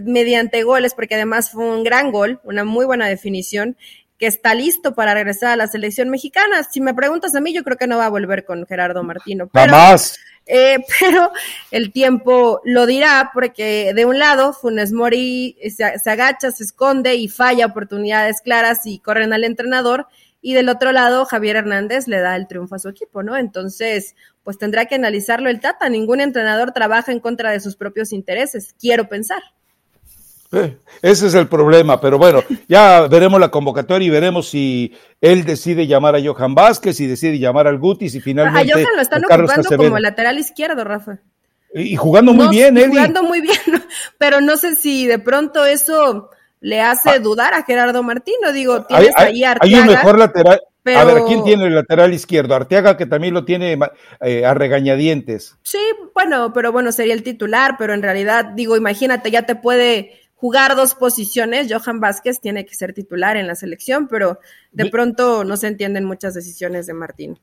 [0.05, 3.77] mediante goles, porque además fue un gran gol, una muy buena definición,
[4.21, 6.63] que está listo para regresar a la selección mexicana.
[6.63, 9.49] Si me preguntas a mí, yo creo que no va a volver con Gerardo Martino.
[9.51, 10.21] Pero, más.
[10.45, 11.33] Eh, pero
[11.71, 17.15] el tiempo lo dirá, porque de un lado, Funes Mori se, se agacha, se esconde
[17.15, 20.07] y falla oportunidades claras y corren al entrenador.
[20.43, 23.39] Y del otro lado, Javier Hernández le da el triunfo a su equipo, ¿no?
[23.39, 25.89] Entonces, pues tendrá que analizarlo el Tata.
[25.89, 29.43] Ningún entrenador trabaja en contra de sus propios intereses, quiero pensar.
[30.53, 35.45] Eh, ese es el problema, pero bueno, ya veremos la convocatoria y veremos si él
[35.45, 38.73] decide llamar a Johan Vázquez, y decide llamar al Gutis y finalmente.
[38.73, 41.19] A Johan lo están ocupando como lateral izquierdo, Rafa.
[41.73, 42.89] Y, jugando muy bien, él.
[42.89, 43.61] Jugando muy bien,
[44.19, 47.19] pero no sé si de pronto eso le hace ah.
[47.21, 48.53] dudar a Gerardo Martino.
[48.53, 49.77] Digo, tienes ahí a Arteaga.
[49.77, 50.61] Hay un mejor lateral.
[50.85, 52.55] A ver, ¿quién tiene el lateral izquierdo?
[52.55, 53.79] Arteaga, que también lo tiene
[54.23, 55.57] eh, a regañadientes.
[55.63, 55.79] Sí,
[56.15, 60.75] bueno, pero bueno, sería el titular, pero en realidad, digo, imagínate, ya te puede jugar
[60.75, 61.71] dos posiciones.
[61.71, 64.41] Johan Vázquez tiene que ser titular en la selección, pero
[64.73, 67.39] de pronto no se entienden muchas decisiones de Martín.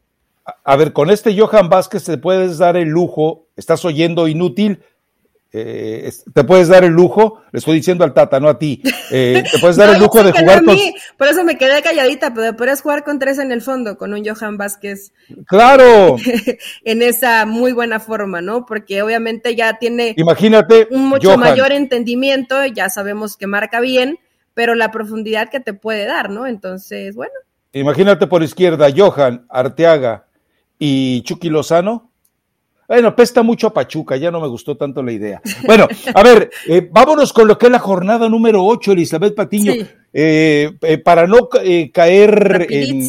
[0.64, 4.82] A ver, con este Johan Vázquez te puedes dar el lujo, estás oyendo inútil,
[5.54, 8.82] eh, te puedes dar el lujo, le estoy diciendo al Tata, no a ti,
[9.12, 10.78] eh, te puedes dar el lujo de jugar con...
[11.18, 14.24] Por eso me quedé calladita, pero puedes jugar con tres en el fondo, con un
[14.26, 15.14] Johan Vázquez.
[15.46, 16.18] Claro.
[16.84, 18.66] en esa muy buena forma, ¿no?
[18.66, 24.20] Porque obviamente ya tiene Imagínate, un mucho mayor entendimiento, ya sabemos que marca bien,
[24.54, 26.46] pero la profundidad que te puede dar, ¿no?
[26.46, 27.34] Entonces, bueno.
[27.72, 30.26] Imagínate por izquierda, Johan, Arteaga
[30.80, 32.07] y Chucky Lozano
[32.88, 35.42] bueno, pesta mucho a Pachuca, ya no me gustó tanto la idea.
[35.66, 39.74] Bueno, a ver, eh, vámonos con lo que es la jornada número 8, Elizabeth Patiño,
[40.20, 41.48] eh, eh, para no
[41.94, 43.08] caer en,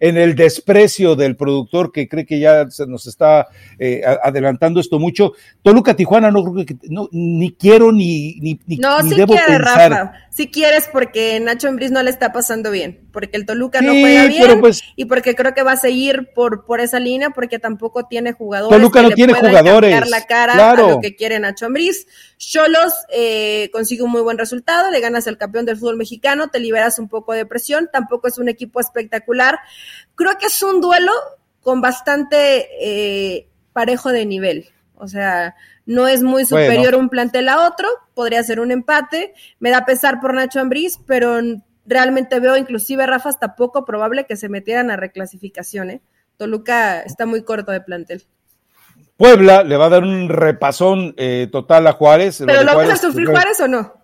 [0.00, 3.46] en el desprecio del productor que cree que ya se nos está
[3.78, 5.32] eh, adelantando esto mucho.
[5.62, 9.58] Toluca Tijuana no creo que no, ni quiero ni ni, no, ni si debo quieres,
[9.58, 13.92] Rafa, si quieres porque Nacho Embris no le está pasando bien, porque el Toluca no
[13.92, 17.58] juega bien pues y porque creo que va a seguir por por esa línea porque
[17.58, 22.06] tampoco tiene jugadores Toluca no tiene jugadores la cara a lo que quiere Nacho Ambriz.
[22.36, 26.58] Cholos eh, consigue un muy buen resultado, le ganas al campeón del fútbol mexicano, te
[26.58, 29.58] liberas un poco de presión, tampoco es un equipo espectacular.
[30.14, 31.12] Creo que es un duelo
[31.60, 34.68] con bastante eh, parejo de nivel.
[34.96, 35.54] O sea,
[35.86, 39.34] no es muy superior un plantel a otro, podría ser un empate.
[39.58, 41.40] Me da pesar por Nacho Ambriz, pero
[41.84, 45.90] realmente veo inclusive, Rafa, hasta poco probable que se metieran a reclasificación.
[45.90, 46.00] ¿eh?
[46.36, 48.24] Toluca está muy corto de plantel.
[49.16, 52.42] Puebla le va a dar un repasón eh, total a Juárez.
[52.46, 54.03] ¿Pero lo, va a sufrir Juárez o no?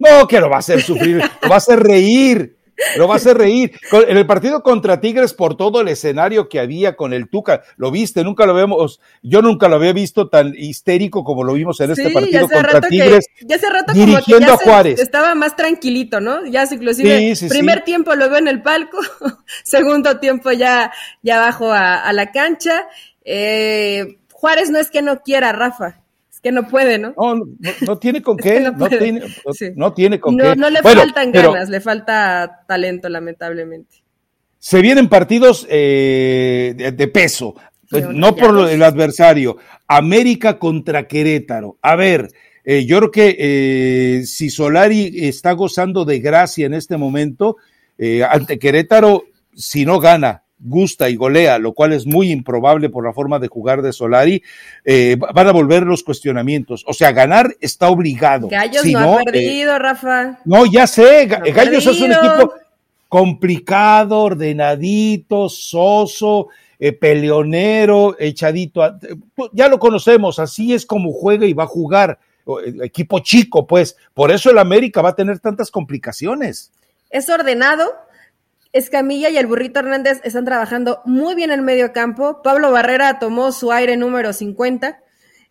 [0.00, 2.56] No, que lo va a hacer sufrir, lo va a hacer reír.
[2.96, 3.72] Lo va a hacer reír.
[3.92, 7.90] En el partido contra Tigres, por todo el escenario que había con el Tuca, lo
[7.90, 11.90] viste, nunca lo vemos, yo nunca lo había visto tan histérico como lo vimos en
[11.90, 13.26] este partido contra Tigres.
[13.42, 15.00] ya hace rato dirigiendo como que ya a Juárez.
[15.00, 16.46] estaba más tranquilito, ¿no?
[16.46, 18.98] Ya inclusive, primer tiempo lo veo en el palco,
[19.62, 20.90] segundo tiempo ya,
[21.22, 22.86] ya bajo a, la cancha.
[23.24, 25.99] Eh, Juárez no es que no quiera, Rafa
[26.42, 27.14] que no puede, ¿no?
[27.16, 27.34] No,
[27.86, 29.22] no, tiene con qué, no, tiene,
[29.76, 30.56] no, tiene con qué.
[30.56, 33.96] No le faltan ganas, le falta talento, lamentablemente.
[34.58, 37.54] Se vienen partidos eh, de, peso,
[37.88, 39.56] pues, no por el adversario.
[39.86, 41.78] América contra Querétaro.
[41.82, 42.28] A ver,
[42.64, 47.56] eh, yo creo que eh, si Solari está gozando de gracia en este momento,
[48.30, 49.24] ante Querétaro,
[49.54, 53.48] si no gana, gusta y golea, lo cual es muy improbable por la forma de
[53.48, 54.42] jugar de Solari,
[54.84, 56.84] eh, van a volver los cuestionamientos.
[56.86, 58.48] O sea, ganar está obligado.
[58.48, 60.38] Gallos no, ha perdido, Rafa.
[60.44, 62.54] No, ya sé, Gallos es un equipo
[63.08, 68.82] complicado, ordenadito, soso, eh, peleonero, echadito.
[69.52, 72.18] ya lo conocemos, así es como juega y va a jugar.
[72.82, 73.96] Equipo chico, pues.
[74.14, 76.72] Por eso el América va a tener tantas complicaciones.
[77.10, 77.92] Es ordenado,
[78.72, 82.40] Escamilla y el Burrito Hernández están trabajando muy bien en medio campo.
[82.42, 85.00] Pablo Barrera tomó su aire número 50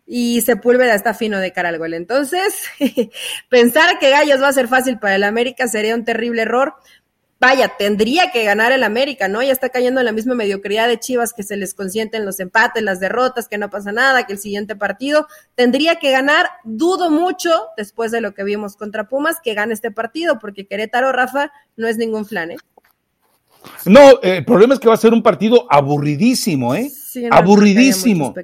[0.06, 1.94] y Sepúlveda está fino de cara al gol.
[1.94, 2.54] Entonces,
[3.50, 6.74] pensar que Gallos va a ser fácil para el América sería un terrible error.
[7.38, 9.42] Vaya, tendría que ganar el América, ¿no?
[9.42, 12.82] Ya está cayendo en la misma mediocridad de Chivas que se les consienten los empates,
[12.82, 16.50] las derrotas, que no pasa nada, que el siguiente partido tendría que ganar.
[16.64, 21.12] Dudo mucho, después de lo que vimos contra Pumas, que gane este partido, porque Querétaro,
[21.12, 22.56] Rafa, no es ningún flan, ¿eh?
[23.86, 26.90] No, el problema es que va a ser un partido aburridísimo, ¿eh?
[27.30, 28.34] aburridísimo.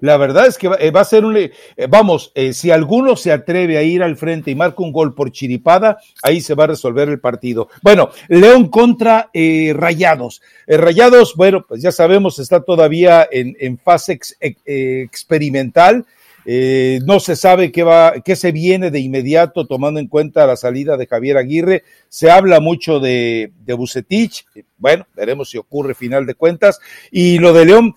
[0.00, 1.36] La verdad es que va, eh, a ser un...
[1.36, 1.52] Eh,
[1.88, 5.32] vamos, eh, si alguno se atreve a ir al frente y marca un gol por
[5.32, 7.68] chiripada, ahí se va a resolver el partido.
[7.82, 10.42] Bueno, León contra Rayados.
[10.66, 14.18] Rayados, bueno, pues ya sabemos, está todavía en, fase
[14.64, 16.06] experimental.
[16.46, 20.56] Eh, no se sabe qué va, qué se viene de inmediato tomando en cuenta la
[20.56, 21.84] salida de Javier Aguirre.
[22.08, 24.46] Se habla mucho de, de Bucetich.
[24.76, 26.80] Bueno, veremos si ocurre final de cuentas.
[27.10, 27.94] Y lo de León,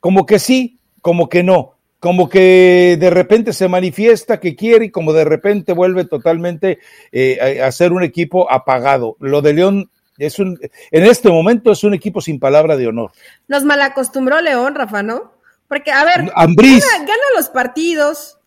[0.00, 1.74] como que sí, como que no.
[1.98, 6.78] Como que de repente se manifiesta que quiere y como de repente vuelve totalmente
[7.10, 9.16] eh, a ser un equipo apagado.
[9.18, 10.58] Lo de León es un,
[10.90, 13.12] en este momento es un equipo sin palabra de honor.
[13.48, 15.35] Nos malacostumbró León, Rafa, ¿no?
[15.68, 18.38] Porque, a ver, gana, los partidos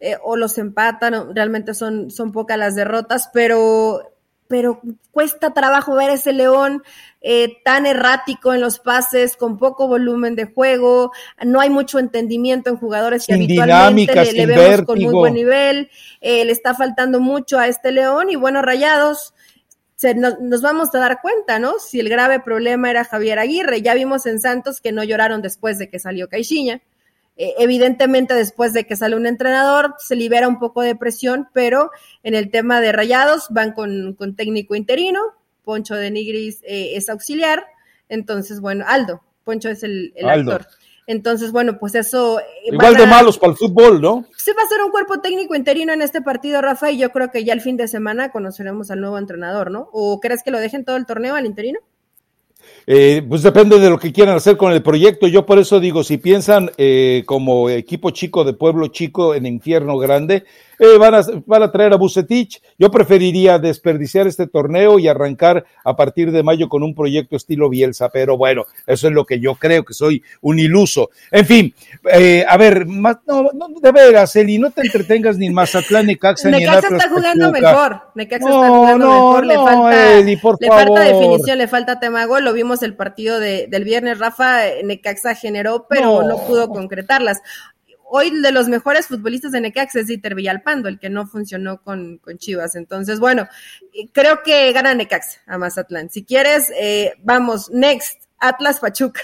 [0.00, 4.12] eh, o los empatan, realmente son, son pocas las derrotas, pero,
[4.46, 6.82] pero cuesta trabajo ver ese León
[7.22, 11.12] eh, tan errático en los pases, con poco volumen de juego,
[11.44, 16.44] no hay mucho entendimiento en jugadores que habitualmente le, vemos con muy buen nivel, eh,
[16.44, 19.34] le está faltando mucho a este León y bueno, Rayados
[20.16, 21.78] nos, vamos a dar cuenta, ¿no?
[21.78, 23.82] Si el grave problema era Javier Aguirre.
[23.82, 26.82] Ya vimos en Santos que no lloraron después de que salió Caixinha.
[27.38, 31.90] Eh, evidentemente, después de que sale un entrenador, se libera un poco de presión, pero
[32.22, 35.20] en el tema de rayados van con, técnico interino.
[35.64, 37.64] Poncho de Nigris eh, es auxiliar.
[38.08, 39.22] Entonces, bueno, Aldo.
[39.44, 40.66] Poncho es el, actor.
[41.06, 42.40] Entonces, bueno, pues eso.
[42.40, 44.24] Eh, Igual de malos para el fútbol, ¿no?
[44.36, 47.30] Se va a ser un cuerpo técnico interino en este partido, Rafa, y yo creo
[47.30, 49.88] que ya el fin de semana conoceremos al nuevo entrenador, ¿no?
[49.92, 51.78] ¿O crees que lo dejen todo el torneo al interino?
[52.88, 55.26] Eh, pues depende de lo que quieran hacer con el proyecto.
[55.26, 59.98] Yo por eso digo, si piensan eh, como equipo chico de pueblo chico en infierno
[59.98, 60.44] grande,
[60.78, 62.60] eh, van, a, van a traer a Bucetich.
[62.78, 67.68] Yo preferiría desperdiciar este torneo y arrancar a partir de mayo con un proyecto estilo
[67.68, 71.10] Bielsa, pero bueno, eso es lo que yo creo, que soy un iluso.
[71.30, 71.74] En fin,
[72.12, 76.06] eh, a ver, más, no, no, de veras, Eli, no te entretengas ni en Mazatlán,
[76.06, 80.68] ni Caxa, ni en Necaxa está jugando mejor, Necaxa está jugando mejor, le falta, le
[80.68, 85.34] falta definición, le falta tema gol, lo vimos el partido de, del viernes, Rafa, Necaxa
[85.34, 87.40] generó, pero no pudo concretarlas
[88.08, 92.20] hoy de los mejores futbolistas de Necaxa es Dieter Villalpando, el que no funcionó con,
[92.38, 92.74] Chivas.
[92.76, 93.48] Entonces, bueno,
[94.12, 96.10] creo que gana Necaxa a Mazatlán.
[96.10, 99.20] Si quieres, eh, vamos, next, Atlas Pachuca.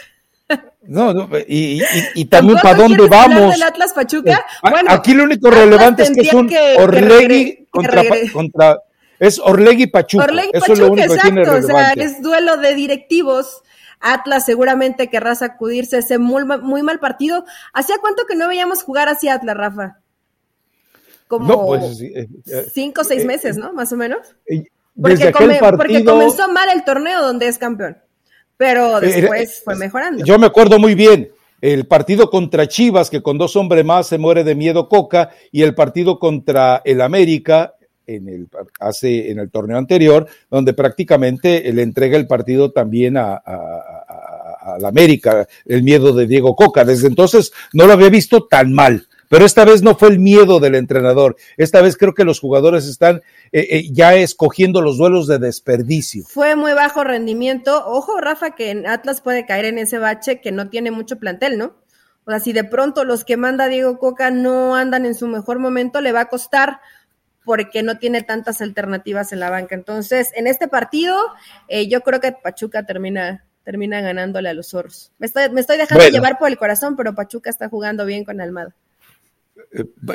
[0.83, 1.81] No, no y,
[2.15, 3.53] y, también para dónde vamos.
[3.53, 4.33] Del Atlas Pachuca?
[4.33, 8.79] Eh, bueno, aquí lo único relevante es que es un Orlegui contra, contra,
[9.21, 10.25] es Orlegui Pachuca.
[10.25, 13.63] Orlegui Eso es lo único exacto, que tiene o sea, es duelo de directivos
[14.03, 17.45] Atlas seguramente querrá sacudirse ese muy, muy mal partido.
[17.73, 19.99] ¿Hacía cuánto que no veíamos jugar así Atlas, Rafa?
[21.29, 23.73] Como pues, eh, eh, cinco o seis eh, meses, ¿no?
[23.73, 24.37] Más o menos.
[25.01, 27.97] Porque, porque, comenzó mal el torneo donde es campeón,
[28.59, 30.23] pero después fue mejorando.
[30.25, 31.31] Yo me acuerdo muy bien,
[31.63, 35.63] el partido contra Chivas, que con dos hombres más se muere de miedo Coca, y
[35.63, 38.49] el partido contra el América, en el,
[38.81, 43.92] hace, en el torneo anterior, donde prácticamente le entrega el partido también a, a,
[44.79, 46.85] la América, el miedo de Diego Coca.
[46.85, 49.07] Desde entonces no lo había visto tan mal.
[49.29, 51.37] Pero esta vez no fue el miedo del entrenador.
[51.57, 56.25] Esta vez creo que los jugadores están eh, eh, ya escogiendo los duelos de desperdicio.
[56.27, 57.83] Fue muy bajo rendimiento.
[57.87, 61.77] Ojo, Rafa, que Atlas puede caer en ese bache que no tiene mucho plantel, ¿no?
[62.25, 65.59] O sea, si de pronto los que manda Diego Coca no andan en su mejor
[65.59, 66.81] momento, le va a costar
[67.45, 69.75] porque no tiene tantas alternativas en la banca.
[69.75, 71.17] Entonces, en este partido,
[71.69, 75.13] eh, yo creo que Pachuca termina, termina ganándole a los zorros.
[75.19, 78.41] Me estoy, me estoy dejando llevar por el corazón, pero Pachuca está jugando bien con
[78.41, 78.75] Almada.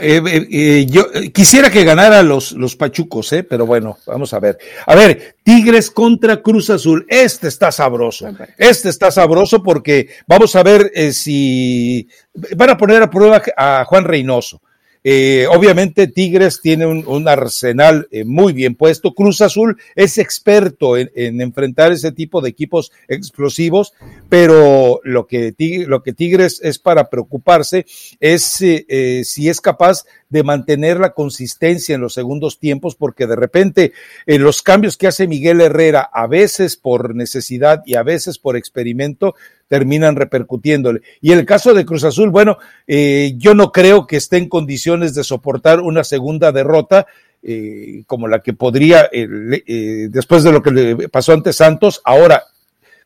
[0.02, 3.44] Eh, eh, yo quisiera que ganara los, los pachucos, ¿eh?
[3.44, 4.58] pero bueno, vamos a ver.
[4.86, 7.06] A ver, Tigres contra Cruz Azul.
[7.10, 8.28] Este está sabroso.
[8.58, 12.08] Este está sabroso porque vamos a ver si
[12.56, 14.62] van a poner a prueba a Juan Reynoso.
[15.04, 19.14] Eh, obviamente Tigres tiene un, arsenal eh, muy bien puesto.
[19.14, 21.10] Cruz Azul es experto en,
[21.42, 23.94] enfrentar ese tipo de equipos explosivos,
[24.30, 25.54] pero lo que,
[25.88, 27.86] lo que Tigres es para preocuparse
[28.20, 33.36] es eh, si es capaz de mantener la consistencia en los segundos tiempos, porque de
[33.38, 33.94] repente
[34.26, 39.36] los cambios que hace Miguel Herrera, a veces por necesidad y a veces por experimento,
[39.68, 41.02] terminan repercutiéndole.
[41.22, 45.14] Y el caso de Cruz Azul, bueno, eh, yo no creo que esté en condiciones
[45.14, 47.08] de soportar una segunda derrota.
[47.44, 52.44] Eh, como la que podría, eh, después de lo que le pasó ante Santos, ahora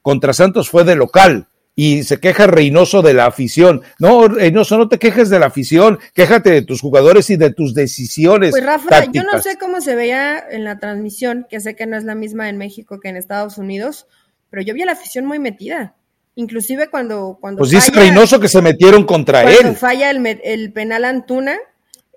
[0.01, 3.82] contra Santos fue de local, y se queja Reynoso de la afición.
[3.99, 7.74] No, Reynoso, no te quejes de la afición, quéjate de tus jugadores y de tus
[7.74, 8.51] decisiones.
[8.51, 11.97] Pues Rafa, yo no sé cómo se veía en la transmisión, que sé que no
[11.97, 14.07] es la misma en México que en Estados Unidos,
[14.49, 15.95] pero yo vi a la afición muy metida.
[16.36, 17.38] Inclusive cuando...
[17.39, 19.75] cuando pues dice Reynoso que se metieron contra cuando él.
[19.75, 21.57] falla el, el penal Antuna,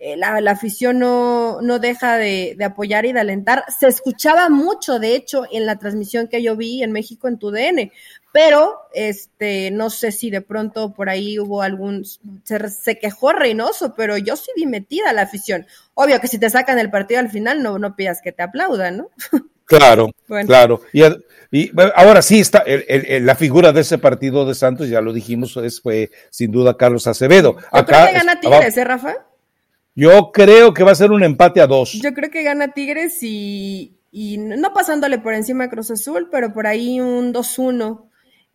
[0.07, 3.65] eh, la, afición no, no deja de, apoyar y de alentar.
[3.79, 7.51] Se escuchaba mucho, de hecho, en la transmisión que yo vi en México en tu
[7.51, 7.91] DN,
[8.31, 13.95] pero este, no sé si de pronto por ahí hubo algún, se, se, quejó Reynoso,
[13.95, 15.67] pero yo sí vi metida la afición.
[15.95, 18.99] Obvio que si te sacan el partido al final, no, no pidas que te aplaudan,
[18.99, 19.11] ¿no?
[19.67, 20.11] Claro,
[20.47, 20.83] claro.
[20.93, 21.03] Y,
[21.55, 25.57] y, ahora sí está el, la figura de ese partido de Santos, ya lo dijimos,
[25.59, 27.57] es, fue sin duda Carlos Acevedo.
[27.73, 29.15] Yo creo que gana Tigres, ¿eh, Rafa?
[29.95, 31.93] Yo creo que va a ser un empate a dos.
[31.93, 36.53] Yo creo que gana Tigres y, y no pasándole por encima a Cruz Azul, pero
[36.53, 38.03] por ahí un 2-1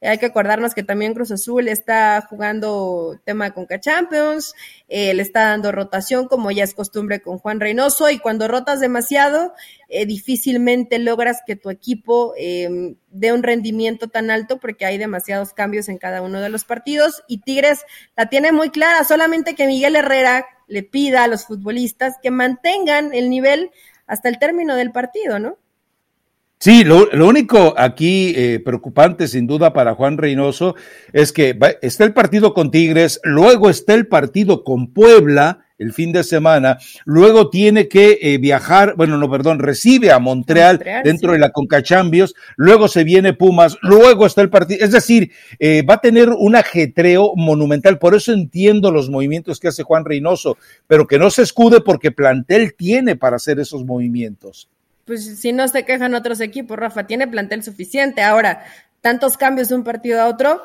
[0.01, 4.55] hay que acordarnos que también Cruz Azul está jugando tema con Champions,
[4.87, 8.79] eh, le está dando rotación como ya es costumbre con Juan Reynoso y cuando rotas
[8.79, 9.53] demasiado,
[9.89, 15.53] eh, difícilmente logras que tu equipo em, dé un rendimiento tan alto porque hay demasiados
[15.53, 17.85] cambios en cada uno de los partidos y Tigres
[18.15, 23.13] la tiene muy clara, solamente que Miguel Herrera le pida a los futbolistas que mantengan
[23.13, 23.71] el nivel
[24.07, 25.57] hasta el término del partido, ¿no?
[26.61, 30.75] Sí, lo, único aquí eh, preocupante sin duda para Juan Reynoso
[31.13, 36.11] es que está el partido con Tigres, luego está el partido con Puebla el fin
[36.11, 41.39] de semana, luego tiene que eh, viajar, bueno, no, perdón, recibe a Montreal, dentro de
[41.39, 46.01] la Concachambios, luego se viene Pumas, luego está el partido, es decir, eh, va a
[46.01, 50.57] tener un ajetreo monumental, por eso entiendo los movimientos que hace Juan Reynoso,
[50.87, 54.67] pero que no se escude porque plantel tiene para hacer esos movimientos
[55.09, 58.21] pues si no se quejan otros equipos, Rafa, tiene plantel suficiente.
[58.21, 58.63] Ahora,
[59.01, 60.61] tantos cambios de un partido a otro,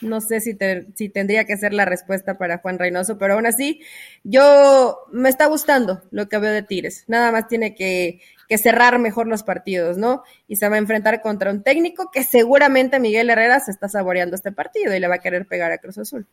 [0.00, 0.56] no sé si,
[0.94, 3.82] si tendría que ser la respuesta para Juan Reynoso, pero aún así,
[4.24, 7.04] yo me está gustando lo que veo de Tigres.
[7.06, 10.22] Nada más tiene que, que, cerrar mejor los partidos, ¿no?
[10.48, 14.36] Y se va a enfrentar contra un técnico que seguramente Miguel Herrera se está saboreando
[14.36, 16.26] este partido y le va a querer pegar a Cruz Azul.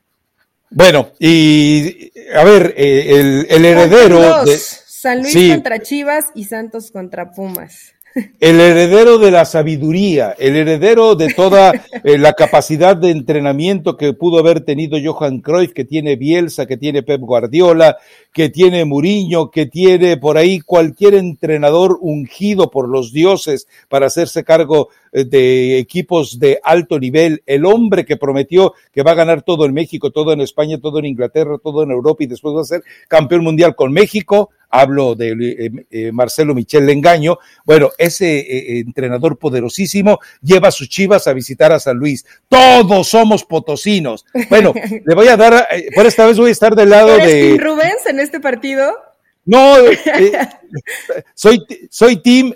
[0.69, 4.57] Bueno, y a ver, eh, el, el heredero de
[5.03, 7.93] San Luis contra Chivas y Santos contra Pumas.
[8.39, 11.73] El heredero de la sabiduría, el heredero de toda
[12.03, 16.77] eh, la capacidad de entrenamiento que pudo haber tenido Johan Cruyff, que tiene Bielsa, que
[16.77, 17.97] tiene Pep Guardiola,
[18.31, 24.43] que tiene Muriño, que tiene por ahí cualquier entrenador ungido por los dioses para hacerse
[24.43, 29.41] cargo eh, de equipos de alto nivel, el hombre que prometió que va a ganar
[29.41, 32.61] todo en México, todo en España, todo en Inglaterra, todo en Europa y después va
[32.61, 38.39] a ser campeón mundial con México, hablo de eh, eh, Marcelo Michel Lengaño, bueno, ese
[38.39, 42.25] eh, entrenador poderosísimo lleva a sus chivas a visitar a San Luis.
[42.49, 44.25] Todos somos potosinos.
[44.49, 44.73] Bueno,
[45.05, 47.55] le voy a dar, por esta vez voy a estar del lado de...
[47.59, 48.91] Rubens en este partido?
[49.45, 49.75] No,
[51.35, 52.53] soy, soy Tim,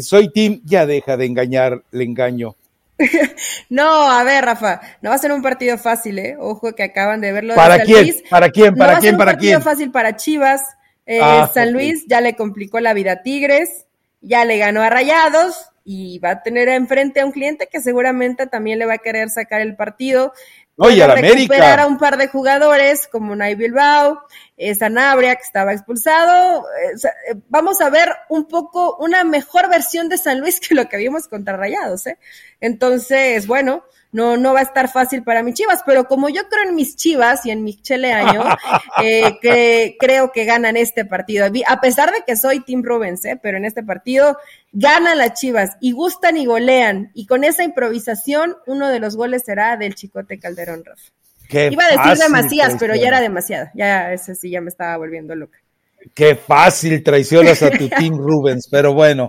[0.00, 2.56] soy Tim, ya deja de engañar, le engaño.
[3.68, 6.36] No, a ver, Rafa, no va a ser un partido fácil, ¿eh?
[6.38, 7.54] Ojo que acaban de verlo.
[7.54, 8.14] ¿Para quién?
[8.30, 8.74] ¿Para quién?
[8.74, 9.18] ¿Para quién?
[9.18, 9.56] ¿Para quién?
[9.56, 10.62] un partido fácil para Chivas.
[11.06, 13.86] Eh, ah, San Luis ya le complicó la vida a Tigres,
[14.20, 18.48] ya le ganó a Rayados y va a tener enfrente a un cliente que seguramente
[18.48, 20.32] también le va a querer sacar el partido.
[20.78, 24.20] Oye, a recuperar a un par de jugadores como Nay Bilbao,
[24.56, 26.64] eh, Sanabria que estaba expulsado.
[26.82, 30.88] Eh, eh, vamos a ver un poco una mejor versión de San Luis que lo
[30.88, 32.18] que vimos contra Rayados, ¿eh?
[32.60, 33.84] Entonces, bueno,
[34.16, 36.96] no, no va a estar fácil para mis chivas, pero como yo creo en mis
[36.96, 38.44] chivas y en mi cheleaño,
[39.02, 41.46] eh, que, creo que ganan este partido.
[41.68, 43.38] A pesar de que soy Tim Rubens, ¿eh?
[43.42, 44.38] pero en este partido
[44.72, 47.10] ganan las chivas y gustan y golean.
[47.12, 51.70] Y con esa improvisación, uno de los goles será del Chicote Calderón, Rafa.
[51.70, 53.68] Iba a decir demasiadas, pero ya era demasiado.
[53.74, 55.58] Ya ese sí ya me estaba volviendo loca.
[56.14, 59.28] Qué fácil traicionas a tu Tim Rubens, pero bueno.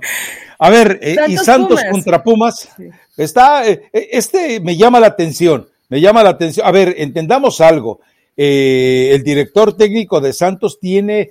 [0.60, 2.70] A ver, eh, y Santos contra Pumas.
[3.16, 6.66] Está, eh, eh, este me llama la atención, me llama la atención.
[6.66, 8.00] A ver, entendamos algo.
[8.36, 11.30] eh, el director técnico de Santos tiene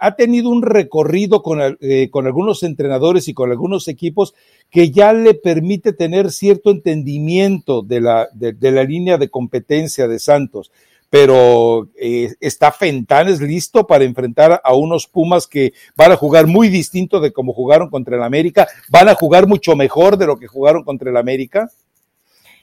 [0.00, 1.58] ha, tenido un recorrido con,
[2.10, 4.34] con, algunos entrenadores y con algunos equipos
[4.70, 10.18] que ya le permite tener cierto entendimiento de la, de, la línea de competencia de
[10.18, 10.72] Santos.
[11.08, 16.68] Pero eh, está Fentanes listo para enfrentar a unos Pumas que van a jugar muy
[16.68, 20.46] distinto de como jugaron contra el América, van a jugar mucho mejor de lo que
[20.46, 21.70] jugaron contra el América.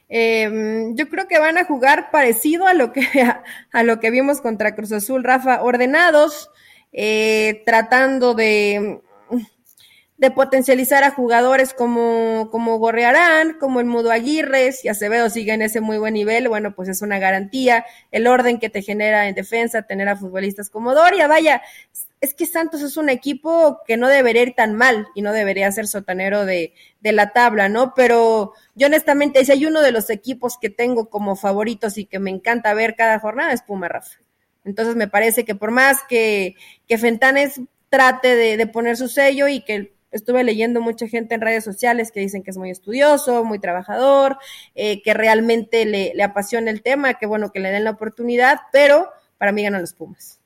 [0.09, 3.01] Em, yo creo que van a jugar parecido a lo que
[3.71, 6.51] a, lo que vimos contra Cruz Azul, Rafa, ordenados,
[6.91, 9.01] eh, tratando de,
[10.17, 15.61] de potencializar a jugadores como, como Gorrearán, como el Mudo Aguirre, si Acevedo sigue en
[15.61, 19.35] ese muy buen nivel, bueno, pues es una garantía, el orden que te genera en
[19.35, 21.61] defensa, tener a futbolistas como Doria, vaya,
[22.21, 25.71] es que Santos es un equipo que no debería ir tan mal y no debería
[25.71, 27.93] ser sotanero de, de la tabla, ¿no?
[27.93, 32.19] Pero yo honestamente, si hay uno de los equipos que tengo como favoritos y que
[32.19, 34.19] me encanta ver cada jornada, es Puma Rafa.
[34.63, 36.55] Entonces me parece que por más que,
[36.87, 37.59] que Fentanes
[37.89, 42.19] trate de, poner su sello y que estuve leyendo mucha gente en redes sociales que
[42.19, 44.37] dicen que es muy estudioso, muy trabajador,
[44.75, 49.09] eh, que realmente le, apasiona el tema, que bueno, que le den la oportunidad, pero
[49.37, 50.39] para mí ganan los Pumas.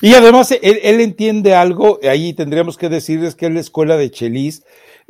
[0.00, 4.62] Y además él, entiende algo, ahí tendríamos que decirles que es la escuela de Chelis,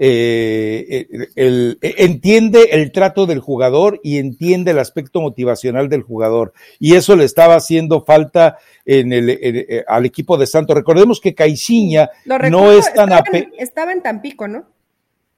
[0.02, 6.54] eh, el, entiende el trato del jugador y entiende el aspecto motivacional del jugador.
[6.78, 10.74] Y eso le estaba haciendo falta en el, eh, al equipo de Santos.
[10.74, 13.12] Recordemos que Caixinha no es tan...
[13.12, 14.64] Estaba en, estaba en Tampico, ¿no?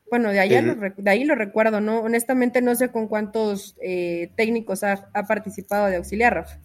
[0.08, 2.00] Bueno, de, allá de ahí lo recuerdo, ¿no?
[2.00, 6.60] Honestamente no sé con cuántos eh, técnicos ha, ha, participado de auxiliar, Rafa.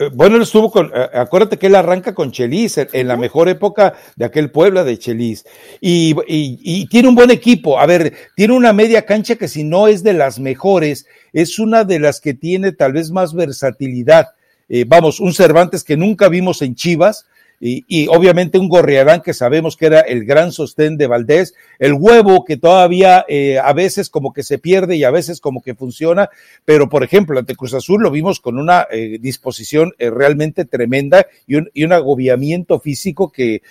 [0.00, 3.50] Eh, bueno, él estuvo con, eh, acuérdate que él arranca con Chelis, en, la mejor
[3.50, 5.44] época de aquel Puebla de Chelis.
[5.78, 7.78] Y, y, tiene un buen equipo.
[7.78, 11.84] A ver, tiene una media cancha que si no es de las mejores, es una
[11.84, 14.28] de las que tiene tal vez más versatilidad.
[14.70, 17.26] Eh, vamos, un Cervantes que nunca vimos en Chivas,
[17.62, 22.46] y, obviamente un Gorriarán que sabemos que era el gran sostén de Valdés, el huevo
[22.46, 26.30] que todavía eh, a veces como que se pierde y a veces como que funciona,
[26.64, 31.26] pero por ejemplo ante Cruz Azul lo vimos con una eh, disposición eh, realmente tremenda
[31.46, 33.62] y un, y un, agobiamiento físico que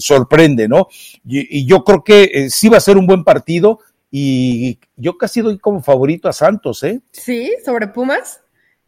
[0.00, 0.88] sorprende, ¿no?
[1.24, 3.78] Y, yo creo que sí va a ser un buen partido
[4.10, 7.00] y yo casi doy como favorito a Santos, ¿eh?
[7.12, 8.40] Sí, sobre Pumas.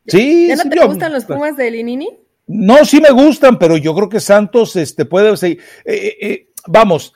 [0.06, 0.48] Sí.
[0.48, 2.21] ¿Ya no te gustan los Pumas de Linini?
[2.52, 5.58] No, sí me gustan, pero yo creo que Santos este, puede seguir.
[5.84, 7.14] Eh, eh, eh, vamos,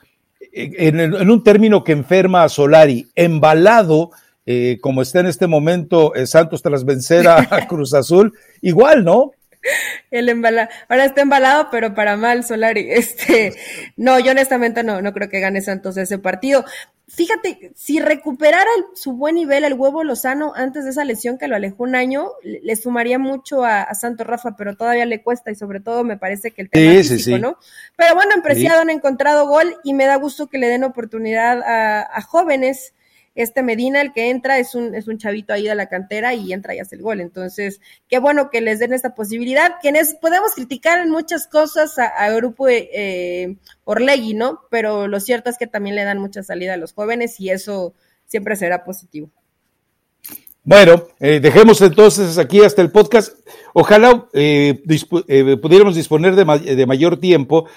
[0.51, 4.11] en, un término que enferma a Solari, embalado,
[4.81, 9.31] como está en este momento Santos tras vencer a, Cruz Azul, igual, ¿no?
[10.11, 12.87] El embalado, ahora está embalado, pero para mal Solari.
[12.97, 13.53] Este,
[13.95, 16.65] no, yo honestamente no, no creo que gane Santos ese partido
[17.07, 21.55] fíjate, si recuperara su buen nivel el huevo Lozano antes de esa lesión que lo
[21.55, 25.79] alejó un año, le, sumaría mucho a, Santos Rafa, pero todavía le cuesta y sobre
[25.79, 27.57] todo me parece que el tema físico, ¿no?
[27.95, 31.63] Pero bueno, en Preciado han encontrado gol y me da gusto que le den oportunidad
[31.65, 32.93] a jóvenes
[33.37, 36.51] este Medina, el que entra, es un, es un chavito ahí de la cantera y
[36.51, 37.21] entra y hace el gol.
[37.21, 37.79] Entonces,
[38.09, 39.75] qué bueno que les den esta posibilidad.
[39.79, 44.61] Quienes podemos criticar en muchas cosas a, Grupo eh, Orlegui, ¿no?
[44.71, 47.93] Pero lo cierto es que también le dan mucha salida a los jóvenes y eso
[48.25, 49.29] siempre será positivo.
[50.67, 53.39] Bueno, eh, dejemos entonces aquí hasta el podcast.
[53.71, 54.77] Ojalá eh,
[55.29, 57.69] eh, pudiéramos disponer de, mayor tiempo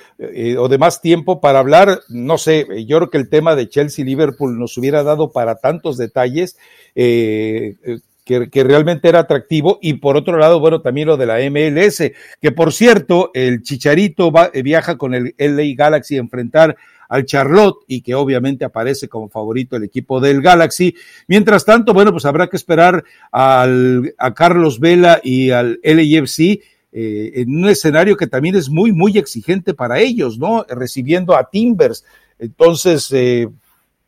[0.58, 4.58] o de más tiempo para hablar, no sé, yo creo que el tema de Chelsea-Liverpool
[4.58, 6.56] nos hubiera dado para tantos detalles
[6.96, 7.76] que,
[8.24, 9.78] que, realmente era atractivo.
[9.80, 12.10] Y por otro lado, bueno, también lo de la MLS,
[12.42, 16.76] que por cierto, el Chicharito va, viaja con el LA Galaxy a enfrentar
[17.10, 20.94] al Charlotte y que obviamente aparece como favorito el equipo del Galaxy.
[21.26, 27.32] Mientras tanto, bueno, pues habrá que esperar al, a Carlos Vela y al LAFC eh,
[27.34, 30.64] en un escenario que también es muy, muy exigente para ellos, ¿no?
[30.68, 32.04] Recibiendo a Timbers.
[32.38, 33.48] Entonces, eh,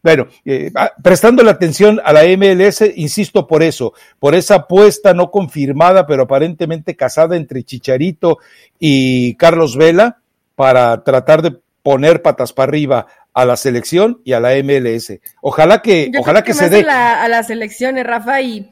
[0.01, 5.13] bueno, eh, ah, prestando la atención a la MLS, insisto por eso, por esa apuesta
[5.13, 8.39] no confirmada, pero aparentemente casada entre Chicharito
[8.79, 10.19] y Carlos Vela
[10.55, 15.19] para tratar de poner patas para arriba a la selección y a la MLS.
[15.41, 16.81] Ojalá que, ojalá que, se dé.
[16.89, 18.71] A la, selección, Rafa, y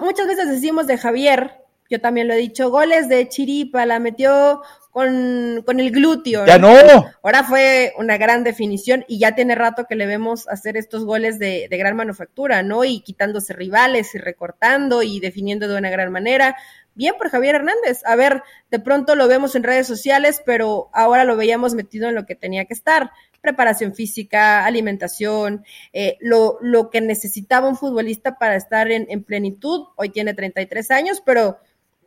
[0.00, 1.52] muchas veces decimos de Javier,
[1.90, 6.44] yo también lo he dicho, goles de Chiripa, la metió con, con el glúteo.
[6.44, 6.74] Ya no.
[7.22, 11.38] Ahora fue una gran definición y ya tiene rato que le vemos hacer estos goles
[11.38, 12.84] de, de gran manufactura, ¿no?
[12.84, 16.56] Y quitándose rivales y recortando y definiendo de una gran manera
[16.98, 18.02] bien por Javier Hernández.
[18.04, 22.16] A ver, de pronto lo vemos en redes sociales, pero ahora lo veíamos metido en
[22.16, 23.12] lo que tenía que estar.
[23.40, 29.86] Preparación física, alimentación, eh, lo, lo, que necesitaba un futbolista para estar en, en, plenitud.
[29.94, 31.58] Hoy tiene 33 años, pero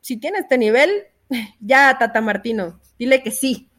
[0.02, 0.92] si tiene este nivel,
[1.62, 3.70] ya Tata Martino, dile que sí.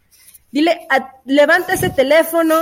[0.50, 0.86] Dile,
[1.26, 2.54] levanta ese teléfono.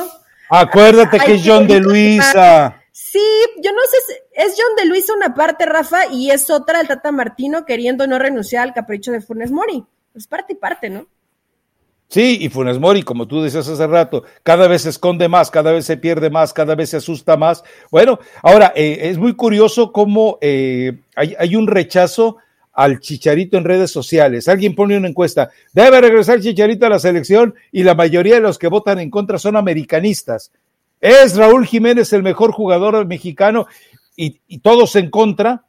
[0.49, 2.80] Acuérdate que es John de Luisa.
[3.03, 3.19] Sí,
[3.63, 7.11] yo no sé, es John de Luisa una parte, Rafa, y es otra el Tata
[7.11, 9.83] Martino queriendo no renunciar al capricho de Funes Mori.
[10.15, 11.07] Es parte y parte, ¿no?
[12.09, 15.73] Sí, y Funes Mori, como tú decías hace rato, cada vez se esconde más, cada
[15.73, 17.65] vez se pierde más, cada vez se asusta más.
[17.91, 22.37] Bueno, ahora, eh, es muy curioso cómo eh, hay, hay, un rechazo
[22.75, 24.47] al Chicharito en redes sociales.
[24.47, 28.59] Alguien pone una encuesta, debe regresar Chicharito a la selección y la mayoría de los
[28.59, 30.53] que votan en contra son americanistas.
[31.01, 33.67] ¿Es Raúl Jiménez el mejor jugador mexicano?
[34.17, 35.65] Y, todos en contra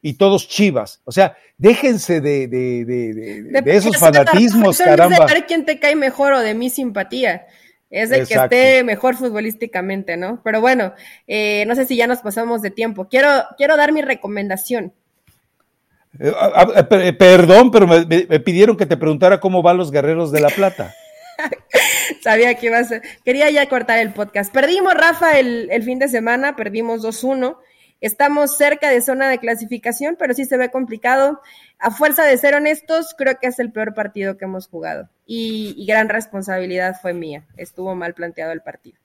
[0.00, 1.00] y todos chivas.
[1.04, 5.26] O sea, déjense de, de, de, de esos fanatismos, caramba.
[5.26, 7.46] Es de quién te cae mejor o de mi simpatía.
[7.90, 10.40] Es de que esté mejor futbolísticamente, ¿no?
[10.44, 10.94] Pero bueno,
[11.26, 13.08] eh, no sé si ya nos pasamos de tiempo.
[13.08, 14.92] Quiero, quiero dar mi recomendación.
[16.20, 18.04] Eh, perdón, pero me,
[18.40, 20.94] pidieron que te preguntara cómo van los guerreros de la plata.
[22.22, 23.02] Sabía que iba a ser.
[23.24, 24.52] Quería ya cortar el podcast.
[24.52, 27.56] Perdimos, Rafa, el, fin de semana, perdimos 2-1.
[28.00, 31.40] Estamos cerca de zona de clasificación, pero sí se ve complicado.
[31.78, 35.10] A fuerza de ser honestos, creo que es el peor partido que hemos jugado.
[35.26, 37.44] Y, gran responsabilidad fue mía.
[37.56, 38.98] Estuvo mal planteado el partido.